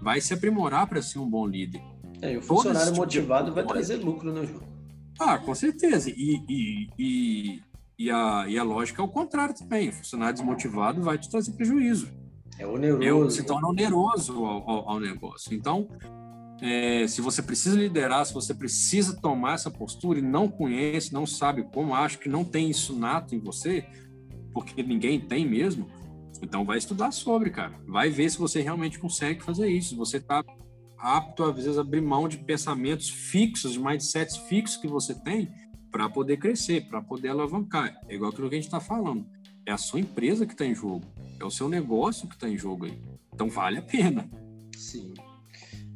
vai 0.00 0.20
se 0.20 0.32
aprimorar 0.32 0.86
para 0.86 1.02
ser 1.02 1.18
um 1.18 1.28
bom 1.28 1.44
líder. 1.44 1.82
É, 2.22 2.34
e 2.34 2.36
o 2.36 2.42
funcionário 2.42 2.92
tipo 2.92 3.00
motivado 3.00 3.52
vai 3.52 3.66
trazer 3.66 3.96
lucro, 3.96 4.32
né, 4.32 4.46
João? 4.46 4.62
Ah, 5.18 5.36
com 5.36 5.52
certeza. 5.52 6.10
E, 6.10 6.44
e, 6.48 6.88
e, 6.96 7.62
e, 7.98 8.10
a, 8.10 8.44
e 8.48 8.56
a 8.56 8.62
lógica 8.62 9.02
é 9.02 9.04
o 9.04 9.08
contrário 9.08 9.52
também. 9.52 9.88
O 9.88 9.92
funcionário 9.92 10.34
desmotivado 10.34 11.02
vai 11.02 11.18
te 11.18 11.28
trazer 11.28 11.52
prejuízo. 11.52 12.08
É 12.56 12.64
oneroso. 12.64 13.02
Eu, 13.02 13.30
se 13.30 13.42
torna 13.44 13.66
oneroso 13.66 14.44
ao, 14.44 14.70
ao, 14.70 14.88
ao 14.90 15.00
negócio. 15.00 15.52
Então, 15.52 15.88
é, 16.62 17.08
se 17.08 17.20
você 17.20 17.42
precisa 17.42 17.76
liderar, 17.76 18.24
se 18.24 18.32
você 18.32 18.54
precisa 18.54 19.20
tomar 19.20 19.54
essa 19.54 19.68
postura 19.68 20.20
e 20.20 20.22
não 20.22 20.46
conhece, 20.46 21.12
não 21.12 21.26
sabe 21.26 21.64
como, 21.64 21.92
acho 21.92 22.20
que 22.20 22.28
não 22.28 22.44
tem 22.44 22.70
isso 22.70 22.96
nato 22.96 23.34
em 23.34 23.40
você, 23.40 23.84
porque 24.52 24.80
ninguém 24.80 25.18
tem 25.18 25.44
mesmo, 25.44 25.88
então 26.40 26.64
vai 26.64 26.78
estudar 26.78 27.10
sobre, 27.10 27.50
cara. 27.50 27.74
Vai 27.84 28.10
ver 28.10 28.30
se 28.30 28.38
você 28.38 28.60
realmente 28.60 28.96
consegue 28.96 29.42
fazer 29.42 29.68
isso. 29.68 29.90
Se 29.90 29.94
você 29.96 30.18
está 30.18 30.44
apto, 30.98 31.42
às 31.42 31.56
vezes, 31.56 31.78
a 31.78 31.80
abrir 31.80 32.00
mão 32.00 32.28
de 32.28 32.38
pensamentos 32.38 33.10
fixos, 33.10 33.72
de 33.72 33.80
mindsets 33.80 34.36
fixos 34.36 34.76
que 34.76 34.86
você 34.86 35.14
tem 35.14 35.52
para 35.90 36.08
poder 36.08 36.36
crescer, 36.36 36.88
para 36.88 37.02
poder 37.02 37.30
alavancar. 37.30 38.00
É 38.08 38.14
igual 38.14 38.30
aquilo 38.30 38.48
que 38.48 38.54
a 38.54 38.58
gente 38.58 38.66
está 38.66 38.80
falando. 38.80 39.26
É 39.66 39.72
a 39.72 39.78
sua 39.78 39.98
empresa 39.98 40.46
que 40.46 40.52
está 40.52 40.64
em 40.64 40.74
jogo, 40.74 41.04
é 41.40 41.44
o 41.44 41.50
seu 41.50 41.68
negócio 41.68 42.28
que 42.28 42.34
está 42.34 42.48
em 42.48 42.56
jogo 42.56 42.86
aí. 42.86 43.00
Então 43.32 43.48
vale 43.48 43.78
a 43.78 43.82
pena. 43.82 44.28
Sim. 44.76 45.12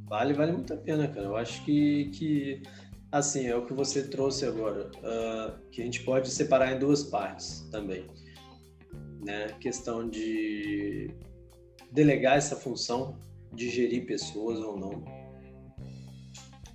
Vale, 0.08 0.32
vale 0.34 0.52
muito 0.52 0.72
a 0.72 0.76
pena, 0.76 1.08
cara. 1.08 1.26
Eu 1.26 1.36
acho 1.36 1.64
que, 1.64 2.10
que 2.10 2.62
assim, 3.10 3.46
é 3.46 3.56
o 3.56 3.66
que 3.66 3.72
você 3.72 4.06
trouxe 4.08 4.44
agora, 4.44 4.90
uh, 4.98 5.68
que 5.70 5.80
a 5.80 5.84
gente 5.84 6.02
pode 6.04 6.30
separar 6.30 6.72
em 6.72 6.78
duas 6.78 7.02
partes 7.02 7.66
também. 7.70 8.06
Né? 9.24 9.48
Questão 9.60 10.08
de 10.08 11.10
delegar 11.90 12.36
essa 12.36 12.56
função 12.56 13.18
de 13.52 13.68
gerir 13.68 14.06
pessoas 14.06 14.58
ou 14.58 14.78
não. 14.78 15.04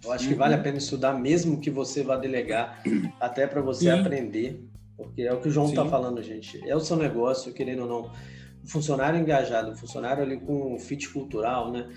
Eu 0.03 0.11
acho 0.11 0.27
que 0.27 0.33
vale 0.33 0.55
a 0.55 0.57
uhum. 0.57 0.63
pena 0.63 0.77
estudar, 0.79 1.13
mesmo 1.13 1.61
que 1.61 1.69
você 1.69 2.01
vá 2.03 2.17
delegar, 2.17 2.81
até 3.19 3.45
para 3.45 3.61
você 3.61 3.85
Sim. 3.85 3.99
aprender, 3.99 4.67
porque 4.97 5.21
é 5.21 5.31
o 5.31 5.39
que 5.39 5.47
o 5.47 5.51
João 5.51 5.69
está 5.69 5.85
falando, 5.85 6.21
gente. 6.23 6.67
É 6.67 6.75
o 6.75 6.79
seu 6.79 6.97
negócio, 6.97 7.53
querendo 7.53 7.83
ou 7.83 7.87
não. 7.87 8.11
O 8.63 8.67
funcionário 8.67 9.19
engajado, 9.19 9.71
o 9.71 9.75
funcionário 9.75 10.23
ali 10.23 10.39
com 10.39 10.77
fit 10.79 11.07
cultural, 11.09 11.71
né? 11.71 11.87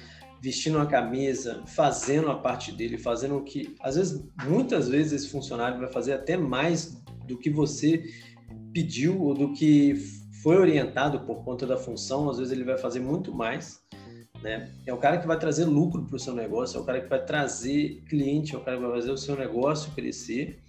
Vestindo 0.45 0.77
uma 0.77 0.87
camisa, 0.87 1.63
fazendo 1.67 2.31
a 2.31 2.39
parte 2.39 2.71
dele, 2.71 2.99
fazendo 2.99 3.39
o 3.39 3.43
que. 3.43 3.75
Às 3.81 3.97
vezes, 3.97 4.23
muitas 4.47 4.89
vezes, 4.89 5.13
esse 5.13 5.29
funcionário 5.31 5.79
vai 5.79 5.91
fazer 5.91 6.13
até 6.13 6.37
mais 6.37 7.03
do 7.27 7.39
que 7.39 7.49
você 7.49 8.05
pediu 8.73 9.21
ou 9.23 9.33
do 9.33 9.55
que 9.55 9.95
foi 10.43 10.57
orientado 10.57 11.21
por 11.21 11.43
conta 11.45 11.67
da 11.67 11.79
função. 11.79 12.29
Às 12.29 12.37
vezes, 12.37 12.53
ele 12.53 12.65
vai 12.65 12.77
fazer 12.77 13.01
muito 13.01 13.35
mais 13.35 13.83
né? 14.45 14.69
É 14.87 14.93
o 14.93 14.99
cara 14.99 15.17
que 15.17 15.27
vai 15.27 15.39
trazer 15.39 15.65
lucro 15.65 16.05
para 16.05 16.17
o 16.17 16.19
seu 16.19 16.35
negócio, 16.35 16.77
é 16.77 16.81
o 16.81 16.85
cara 16.85 17.01
que 17.01 17.09
vai 17.09 17.25
trazer 17.25 18.03
cliente, 18.07 18.55
é 18.55 18.59
o 18.59 18.61
cara 18.61 18.77
que 18.77 18.83
vai 18.83 18.93
fazer 18.93 19.11
o 19.11 19.17
seu 19.17 19.35
negócio 19.35 19.91
crescer. 19.93 20.63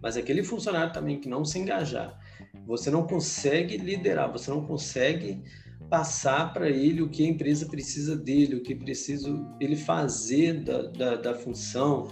Mas 0.00 0.16
aquele 0.16 0.44
funcionário 0.44 0.92
também 0.92 1.20
que 1.20 1.28
não 1.28 1.44
se 1.44 1.58
engajar, 1.58 2.16
você 2.64 2.88
não 2.88 3.04
consegue 3.04 3.76
liderar, 3.76 4.30
você 4.30 4.48
não 4.48 4.64
consegue 4.64 5.42
passar 5.88 6.52
para 6.52 6.68
ele 6.68 7.02
o 7.02 7.08
que 7.08 7.24
a 7.24 7.28
empresa 7.28 7.66
precisa 7.66 8.16
dele, 8.16 8.56
o 8.56 8.62
que 8.62 8.74
precisa 8.74 9.28
ele 9.60 9.76
fazer 9.76 10.64
da, 10.64 10.82
da, 10.82 11.16
da 11.16 11.34
função, 11.34 12.08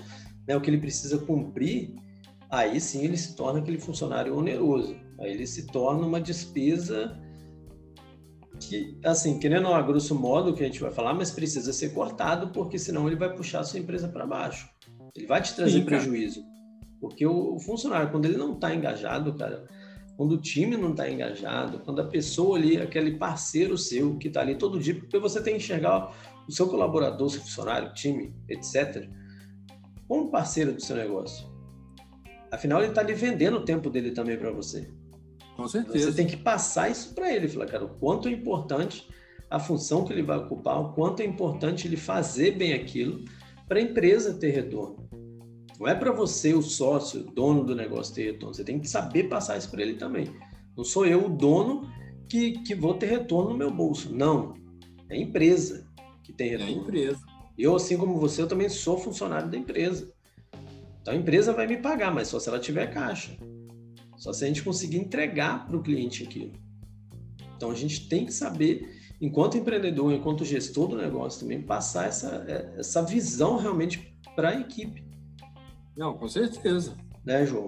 né? 0.47 0.57
o 0.57 0.61
que 0.61 0.71
ele 0.71 0.79
precisa 0.79 1.19
cumprir, 1.19 1.95
aí 2.51 2.81
sim 2.81 3.05
ele 3.05 3.17
se 3.17 3.37
torna 3.37 3.61
aquele 3.61 3.79
funcionário 3.79 4.37
oneroso. 4.37 4.97
Aí 5.21 5.33
ele 5.33 5.47
se 5.47 5.67
torna 5.67 6.07
uma 6.07 6.21
despesa 6.21 7.19
que, 8.61 8.99
assim, 9.05 9.39
querendo 9.39 9.69
a 9.69 9.83
grosso 9.83 10.15
modo 10.15 10.55
que 10.55 10.62
a 10.62 10.67
gente 10.67 10.81
vai 10.81 10.91
falar, 10.91 11.15
mas 11.15 11.31
precisa 11.31 11.73
ser 11.73 11.91
cortado, 11.91 12.49
porque 12.49 12.79
senão 12.79 13.07
ele 13.07 13.17
vai 13.17 13.35
puxar 13.35 13.61
a 13.61 13.65
sua 13.65 13.79
empresa 13.79 14.09
para 14.09 14.27
baixo. 14.27 14.69
Ele 15.15 15.27
vai 15.27 15.43
te 15.43 15.55
trazer 15.55 15.81
Sim, 15.81 15.85
prejuízo. 15.85 16.45
Porque 17.01 17.27
o, 17.27 17.55
o, 17.55 17.61
funcionário, 17.61 18.11
quando 18.11 18.25
ele 18.25 18.37
não 18.37 18.55
está 18.55 18.75
engajado, 18.75 19.35
cara, 19.35 19.67
quando 20.17 20.33
o 20.33 20.39
time 20.39 20.77
não 20.77 20.93
está 20.93 21.11
engajado, 21.11 21.81
quando 21.81 22.01
a 22.01 22.05
pessoa 22.05 22.57
ali, 22.57 22.81
aquele 22.81 23.19
parceiro 23.19 23.77
seu 23.77 24.17
que 24.17 24.29
está 24.29 24.41
ali 24.41 24.57
todo 24.57 24.81
dia, 24.81 24.95
porque 24.95 25.19
você 25.19 25.43
tem 25.43 25.55
que 25.55 25.63
enxergar 25.63 26.13
o 26.49 26.53
seu 26.53 26.67
colaborador, 26.69 27.29
seu 27.29 27.41
funcionário, 27.41 27.93
time, 27.93 28.35
etc., 28.49 29.09
como 30.09 30.31
parceiro 30.31 30.73
do 30.73 30.81
seu 30.81 30.97
negócio. 30.97 31.47
Afinal, 32.51 32.81
ele 32.81 32.91
está 32.91 33.01
ali 33.01 33.13
vendendo 33.13 33.59
o 33.59 33.65
tempo 33.65 33.91
dele 33.91 34.13
também 34.13 34.39
para 34.39 34.51
você. 34.51 34.91
Com 35.57 35.67
certeza. 35.67 36.11
Você 36.11 36.17
tem 36.17 36.27
que 36.27 36.37
passar 36.37 36.91
isso 36.91 37.15
para 37.15 37.35
ele, 37.35 37.49
falar, 37.49 37.67
cara, 37.67 37.85
o 37.85 37.89
quanto 37.99 38.29
é 38.29 38.31
importante 38.31 39.09
a 39.51 39.59
função 39.59 40.05
que 40.05 40.13
ele 40.13 40.23
vai 40.23 40.39
ocupar, 40.39 40.81
o 40.81 40.93
quanto 40.93 41.21
é 41.21 41.25
importante 41.25 41.87
ele 41.87 41.97
fazer 41.97 42.53
bem 42.53 42.73
aquilo 42.73 43.25
para 43.69 43.79
a 43.79 43.83
empresa 43.83 44.35
ter 44.35 44.51
retorno. 44.51 45.06
Não 45.79 45.87
é 45.87 45.95
para 45.95 46.11
você, 46.12 46.55
o 46.55 46.62
sócio, 46.62 47.23
dono 47.23 47.65
do 47.65 47.75
negócio, 47.75 48.15
ter 48.15 48.33
retorno. 48.33 48.55
Você 48.55 48.65
tem 48.65 48.81
que 48.81 48.89
saber 48.89 49.25
passar 49.25 49.59
isso 49.59 49.71
para 49.71 49.83
ele 49.83 49.95
também. 49.95 50.35
Não 50.77 50.85
sou 50.85 51.05
eu 51.07 51.27
o 51.27 51.29
dono 51.29 51.91
que, 52.29 52.53
que 52.62 52.75
vou 52.75 52.95
ter 52.95 53.07
retorno 53.07 53.51
no 53.51 53.57
meu 53.57 53.71
bolso. 53.71 54.15
Não. 54.15 54.55
É 55.09 55.15
a 55.15 55.19
empresa 55.19 55.87
que 56.23 56.33
tem 56.33 56.51
retorno. 56.51 56.73
É 56.73 56.75
a 56.75 56.79
empresa. 56.79 57.21
Eu, 57.59 57.75
assim 57.75 57.97
como 57.97 58.19
você, 58.19 58.43
eu 58.43 58.49
também 58.49 58.69
sou 58.69 58.99
funcionário 58.99 59.51
da 59.51 59.57
empresa. 59.57 60.12
Então 61.01 61.15
a 61.15 61.17
empresa 61.17 61.53
vai 61.53 61.67
me 61.67 61.77
pagar, 61.77 62.12
mas 62.12 62.29
só 62.29 62.39
se 62.39 62.49
ela 62.49 62.59
tiver 62.59 62.87
caixa. 62.93 63.37
Só 64.17 64.33
se 64.33 64.45
a 64.45 64.49
gente 64.49 64.62
conseguir 64.62 64.99
entregar 64.99 65.67
para 65.67 65.77
o 65.77 65.83
cliente 65.83 66.25
aquilo. 66.25 66.53
Então 67.57 67.71
a 67.71 67.75
gente 67.75 68.09
tem 68.09 68.27
que 68.27 68.33
saber, 68.33 69.15
enquanto 69.21 69.57
empreendedor, 69.57 70.12
enquanto 70.12 70.45
gestor 70.45 70.89
do 70.89 70.97
negócio 70.97 71.41
também, 71.41 71.62
passar 71.62 72.09
essa, 72.09 72.45
é, 72.49 72.81
essa 72.81 73.03
visão 73.03 73.57
realmente 73.57 74.15
para 74.35 74.51
a 74.51 74.61
equipe. 74.61 75.06
Não, 75.97 76.17
com 76.17 76.29
certeza. 76.29 76.97
Né, 77.25 77.47
João? 77.47 77.67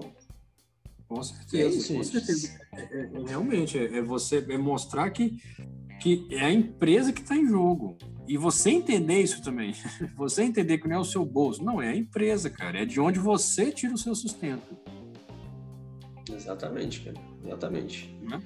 Com 1.07 1.23
certeza, 1.23 1.75
é 1.75 1.77
isso, 1.77 1.93
com 1.95 2.03
certeza. 2.03 2.59
É, 2.71 2.81
é, 2.81 3.01
é, 3.01 3.27
realmente, 3.27 3.77
é, 3.77 4.01
você 4.01 4.45
é 4.47 4.57
mostrar 4.57 5.09
que, 5.09 5.37
que 5.99 6.27
é 6.29 6.45
a 6.45 6.51
empresa 6.51 7.11
que 7.11 7.21
está 7.21 7.35
em 7.35 7.47
jogo. 7.47 7.97
E 8.27 8.37
você 8.37 8.69
entender 8.69 9.19
isso 9.19 9.41
também. 9.41 9.73
Você 10.15 10.43
entender 10.43 10.77
que 10.77 10.87
não 10.87 10.97
é 10.97 10.99
o 10.99 11.03
seu 11.03 11.25
bolso. 11.25 11.63
Não, 11.63 11.81
é 11.81 11.89
a 11.89 11.95
empresa, 11.95 12.47
cara. 12.47 12.83
É 12.83 12.85
de 12.85 12.99
onde 12.99 13.17
você 13.17 13.71
tira 13.71 13.91
o 13.91 13.97
seu 13.97 14.13
sustento. 14.13 14.77
Exatamente, 16.31 17.01
cara. 17.01 17.17
Exatamente. 17.43 18.15
Né? 18.21 18.39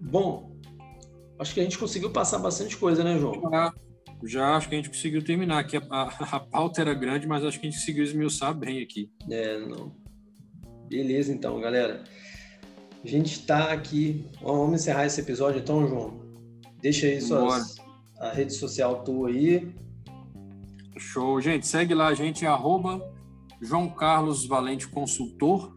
Bom, 0.00 0.56
acho 1.38 1.54
que 1.54 1.60
a 1.60 1.62
gente 1.62 1.78
conseguiu 1.78 2.10
passar 2.10 2.40
bastante 2.40 2.76
coisa, 2.76 3.04
né, 3.04 3.16
João? 3.20 3.40
Já 4.26 4.56
acho 4.56 4.68
que 4.68 4.74
a 4.74 4.78
gente 4.78 4.88
conseguiu 4.88 5.24
terminar 5.24 5.58
aqui. 5.58 5.76
A, 5.76 5.82
a, 5.90 6.36
a, 6.36 6.40
pauta 6.40 6.80
era 6.80 6.94
grande, 6.94 7.26
mas 7.26 7.44
acho 7.44 7.58
que 7.60 7.66
a 7.66 7.70
gente 7.70 7.78
conseguiu 7.78 8.04
esmiuçar 8.04 8.54
bem 8.54 8.82
aqui. 8.82 9.10
É, 9.30 9.58
não. 9.58 9.94
Beleza, 10.88 11.32
então, 11.32 11.60
galera. 11.60 12.04
A 13.02 13.06
gente 13.06 13.32
está 13.32 13.72
aqui. 13.72 14.26
Vamos 14.40 14.80
encerrar 14.80 15.06
esse 15.06 15.20
episódio, 15.20 15.60
então, 15.60 15.86
João. 15.86 16.22
Deixa 16.80 17.06
aí 17.06 17.20
suas, 17.20 17.76
a 18.18 18.30
rede 18.30 18.52
social 18.52 19.02
tua 19.04 19.28
aí. 19.28 19.72
Show, 20.96 21.40
gente. 21.40 21.66
Segue 21.66 21.94
lá 21.94 22.08
a 22.08 22.14
gente, 22.14 22.46
arroba 22.46 23.02
João 23.60 23.88
Carlos 23.88 24.46
Valente 24.46 24.88
Consultor 24.88 25.74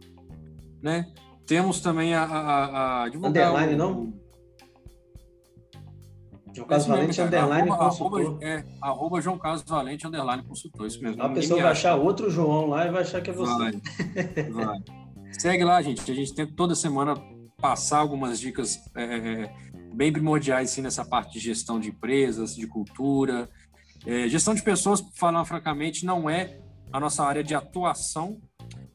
né? 0.82 1.06
Temos 1.46 1.80
também 1.80 2.14
a, 2.14 2.22
a, 2.24 3.04
a 3.04 3.06
Underline, 3.06 3.74
o, 3.74 3.76
não? 3.76 4.12
João 6.58 6.68
Carlos 6.68 6.86
Valente, 6.86 7.20
underline 7.20 7.70
arroba, 7.70 7.84
consultor. 7.84 8.20
Arroba, 8.20 8.44
é, 8.44 8.64
arroba 8.80 9.20
João 9.20 9.38
Carlos 9.38 9.62
Valente, 9.62 10.06
underline 10.06 10.42
consultor, 10.42 10.86
isso 10.86 11.02
mesmo. 11.02 11.22
A 11.22 11.28
pessoa 11.28 11.62
vai 11.62 11.70
achar 11.70 11.94
outro 11.94 12.30
João 12.30 12.66
lá 12.66 12.86
e 12.86 12.90
vai 12.90 13.02
achar 13.02 13.20
que 13.20 13.30
é 13.30 13.32
você. 13.32 13.52
Vai, 13.56 13.72
vai. 14.50 14.78
Segue 15.38 15.64
lá, 15.64 15.80
gente. 15.80 16.10
A 16.10 16.14
gente 16.14 16.34
tenta 16.34 16.52
toda 16.56 16.74
semana 16.74 17.14
passar 17.60 17.98
algumas 17.98 18.40
dicas 18.40 18.78
é, 18.94 19.04
é, 19.04 19.54
bem 19.94 20.12
primordiais 20.12 20.70
assim, 20.72 20.82
nessa 20.82 21.04
parte 21.04 21.34
de 21.34 21.40
gestão 21.40 21.78
de 21.78 21.90
empresas, 21.90 22.56
de 22.56 22.66
cultura. 22.66 23.48
É, 24.04 24.28
gestão 24.28 24.54
de 24.54 24.62
pessoas, 24.62 25.02
falando 25.14 25.44
francamente, 25.44 26.04
não 26.04 26.28
é 26.28 26.58
a 26.92 26.98
nossa 26.98 27.24
área 27.24 27.44
de 27.44 27.54
atuação, 27.54 28.40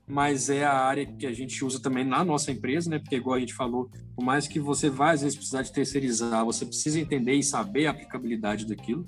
mas 0.07 0.49
é 0.49 0.63
a 0.63 0.73
área 0.73 1.05
que 1.05 1.25
a 1.25 1.31
gente 1.31 1.63
usa 1.63 1.81
também 1.81 2.03
na 2.03 2.23
nossa 2.23 2.51
empresa, 2.51 2.89
né? 2.89 2.99
Porque, 2.99 3.15
igual 3.15 3.35
a 3.35 3.39
gente 3.39 3.53
falou, 3.53 3.89
por 4.15 4.23
mais 4.23 4.47
que 4.47 4.59
você 4.59 4.89
vá 4.89 5.11
às 5.11 5.21
vezes 5.21 5.35
precisar 5.35 5.61
de 5.61 5.71
terceirizar, 5.71 6.43
você 6.43 6.65
precisa 6.65 6.99
entender 6.99 7.33
e 7.33 7.43
saber 7.43 7.87
a 7.87 7.91
aplicabilidade 7.91 8.65
daquilo. 8.65 9.05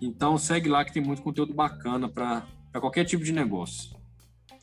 Então, 0.00 0.36
segue 0.36 0.68
lá 0.68 0.84
que 0.84 0.92
tem 0.92 1.02
muito 1.02 1.22
conteúdo 1.22 1.54
bacana 1.54 2.08
para 2.08 2.44
qualquer 2.74 3.04
tipo 3.04 3.22
de 3.22 3.32
negócio. 3.32 3.96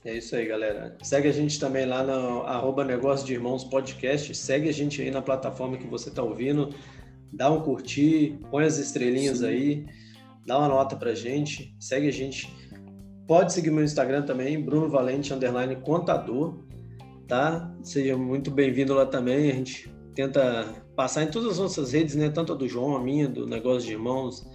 É 0.04 0.18
isso 0.18 0.36
aí, 0.36 0.46
galera. 0.46 0.98
Segue 1.02 1.28
a 1.28 1.32
gente 1.32 1.60
também 1.60 1.86
lá 1.86 2.04
no 2.04 2.44
arroba 2.44 2.84
Negócio 2.84 3.26
de 3.26 3.34
Irmãos 3.34 3.64
Podcast. 3.64 4.34
Segue 4.36 4.68
a 4.70 4.74
gente 4.74 5.02
aí 5.02 5.12
na 5.12 5.22
plataforma 5.22 5.78
que 5.78 5.88
você 5.88 6.10
está 6.10 6.24
ouvindo. 6.24 6.74
Dá 7.32 7.50
um 7.50 7.62
curtir, 7.62 8.40
põe 8.50 8.66
as 8.66 8.78
estrelinhas 8.78 9.40
Sim. 9.40 9.46
aí, 9.46 9.86
dá 10.46 10.58
uma 10.58 10.68
nota 10.68 10.96
pra 10.96 11.14
gente. 11.14 11.76
Segue 11.80 12.08
a 12.08 12.12
gente 12.12 12.50
Pode 13.30 13.54
seguir 13.54 13.70
meu 13.70 13.84
Instagram 13.84 14.24
também, 14.24 14.60
Bruno 14.60 14.90
Valente, 14.90 15.32
underline 15.32 15.76
contador, 15.76 16.64
tá? 17.28 17.72
Seja 17.84 18.18
muito 18.18 18.50
bem-vindo 18.50 18.96
lá 18.96 19.06
também. 19.06 19.52
A 19.52 19.54
gente 19.54 19.88
tenta 20.16 20.84
passar 20.96 21.22
em 21.22 21.28
todas 21.28 21.52
as 21.52 21.60
nossas 21.60 21.92
redes, 21.92 22.16
né? 22.16 22.30
Tanto 22.30 22.54
a 22.54 22.56
do 22.56 22.68
João, 22.68 22.96
a 22.96 23.00
minha, 23.00 23.30
do 23.30 23.46
Negócio 23.46 23.88
de 23.88 23.94
Irmãos, 23.94 24.48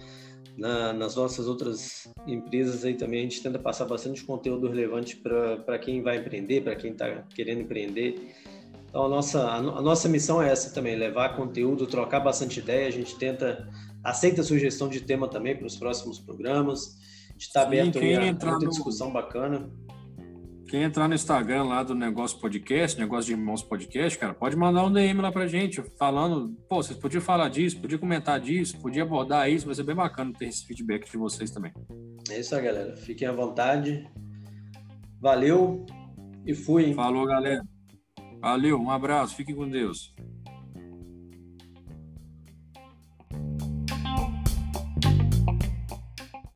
na, 0.57 0.91
nas 0.91 1.15
nossas 1.15 1.47
outras 1.47 2.11
empresas 2.27 2.83
aí 2.83 2.95
também. 2.95 3.19
A 3.19 3.23
gente 3.23 3.41
tenta 3.41 3.57
passar 3.57 3.85
bastante 3.85 4.25
conteúdo 4.25 4.67
relevante 4.67 5.15
para 5.15 5.79
quem 5.79 6.01
vai 6.01 6.17
empreender, 6.17 6.59
para 6.59 6.75
quem 6.75 6.91
está 6.91 7.23
querendo 7.33 7.61
empreender. 7.61 8.35
Então, 8.89 9.05
a 9.05 9.07
nossa, 9.07 9.41
a, 9.41 9.55
a 9.55 9.81
nossa 9.81 10.09
missão 10.09 10.43
é 10.43 10.51
essa 10.51 10.73
também, 10.73 10.97
levar 10.97 11.37
conteúdo, 11.37 11.87
trocar 11.87 12.19
bastante 12.19 12.59
ideia. 12.59 12.89
A 12.89 12.91
gente 12.91 13.17
tenta, 13.17 13.69
aceita 14.03 14.43
sugestão 14.43 14.89
de 14.89 14.99
tema 14.99 15.29
também 15.29 15.55
para 15.55 15.65
os 15.65 15.77
próximos 15.77 16.19
programas 16.19 17.04
está 17.37 17.61
aberto 17.63 17.99
aí 17.99 18.15
a 18.15 18.21
muita 18.21 18.51
no... 18.51 18.69
discussão 18.69 19.11
bacana. 19.11 19.69
Quem 20.67 20.81
entrar 20.81 21.07
no 21.07 21.13
Instagram 21.13 21.63
lá 21.63 21.83
do 21.83 21.93
Negócio 21.93 22.39
Podcast, 22.39 22.99
Negócio 22.99 23.27
de 23.27 23.39
Irmãos 23.39 23.61
Podcast, 23.61 24.17
cara, 24.17 24.33
pode 24.33 24.55
mandar 24.55 24.83
um 24.83 24.91
DM 24.91 25.21
lá 25.21 25.31
pra 25.31 25.45
gente, 25.45 25.81
falando, 25.97 26.55
pô, 26.67 26.81
vocês 26.81 26.97
podiam 26.97 27.21
falar 27.21 27.49
disso, 27.49 27.79
podiam 27.79 27.99
comentar 27.99 28.39
disso, 28.39 28.79
podia 28.81 29.03
abordar 29.03 29.49
isso, 29.49 29.67
vai 29.67 29.75
ser 29.75 29.83
bem 29.83 29.95
bacana 29.95 30.33
ter 30.33 30.45
esse 30.45 30.65
feedback 30.65 31.09
de 31.09 31.17
vocês 31.17 31.51
também. 31.51 31.71
É 32.31 32.39
isso 32.39 32.55
aí, 32.55 32.63
galera. 32.63 32.97
Fiquem 32.97 33.27
à 33.27 33.31
vontade. 33.31 34.09
Valeu. 35.21 35.85
E 36.45 36.53
fui. 36.55 36.93
Falou, 36.93 37.27
galera. 37.27 37.63
Valeu, 38.41 38.79
um 38.79 38.89
abraço, 38.89 39.35
fique 39.35 39.53
com 39.53 39.69
Deus. 39.69 40.15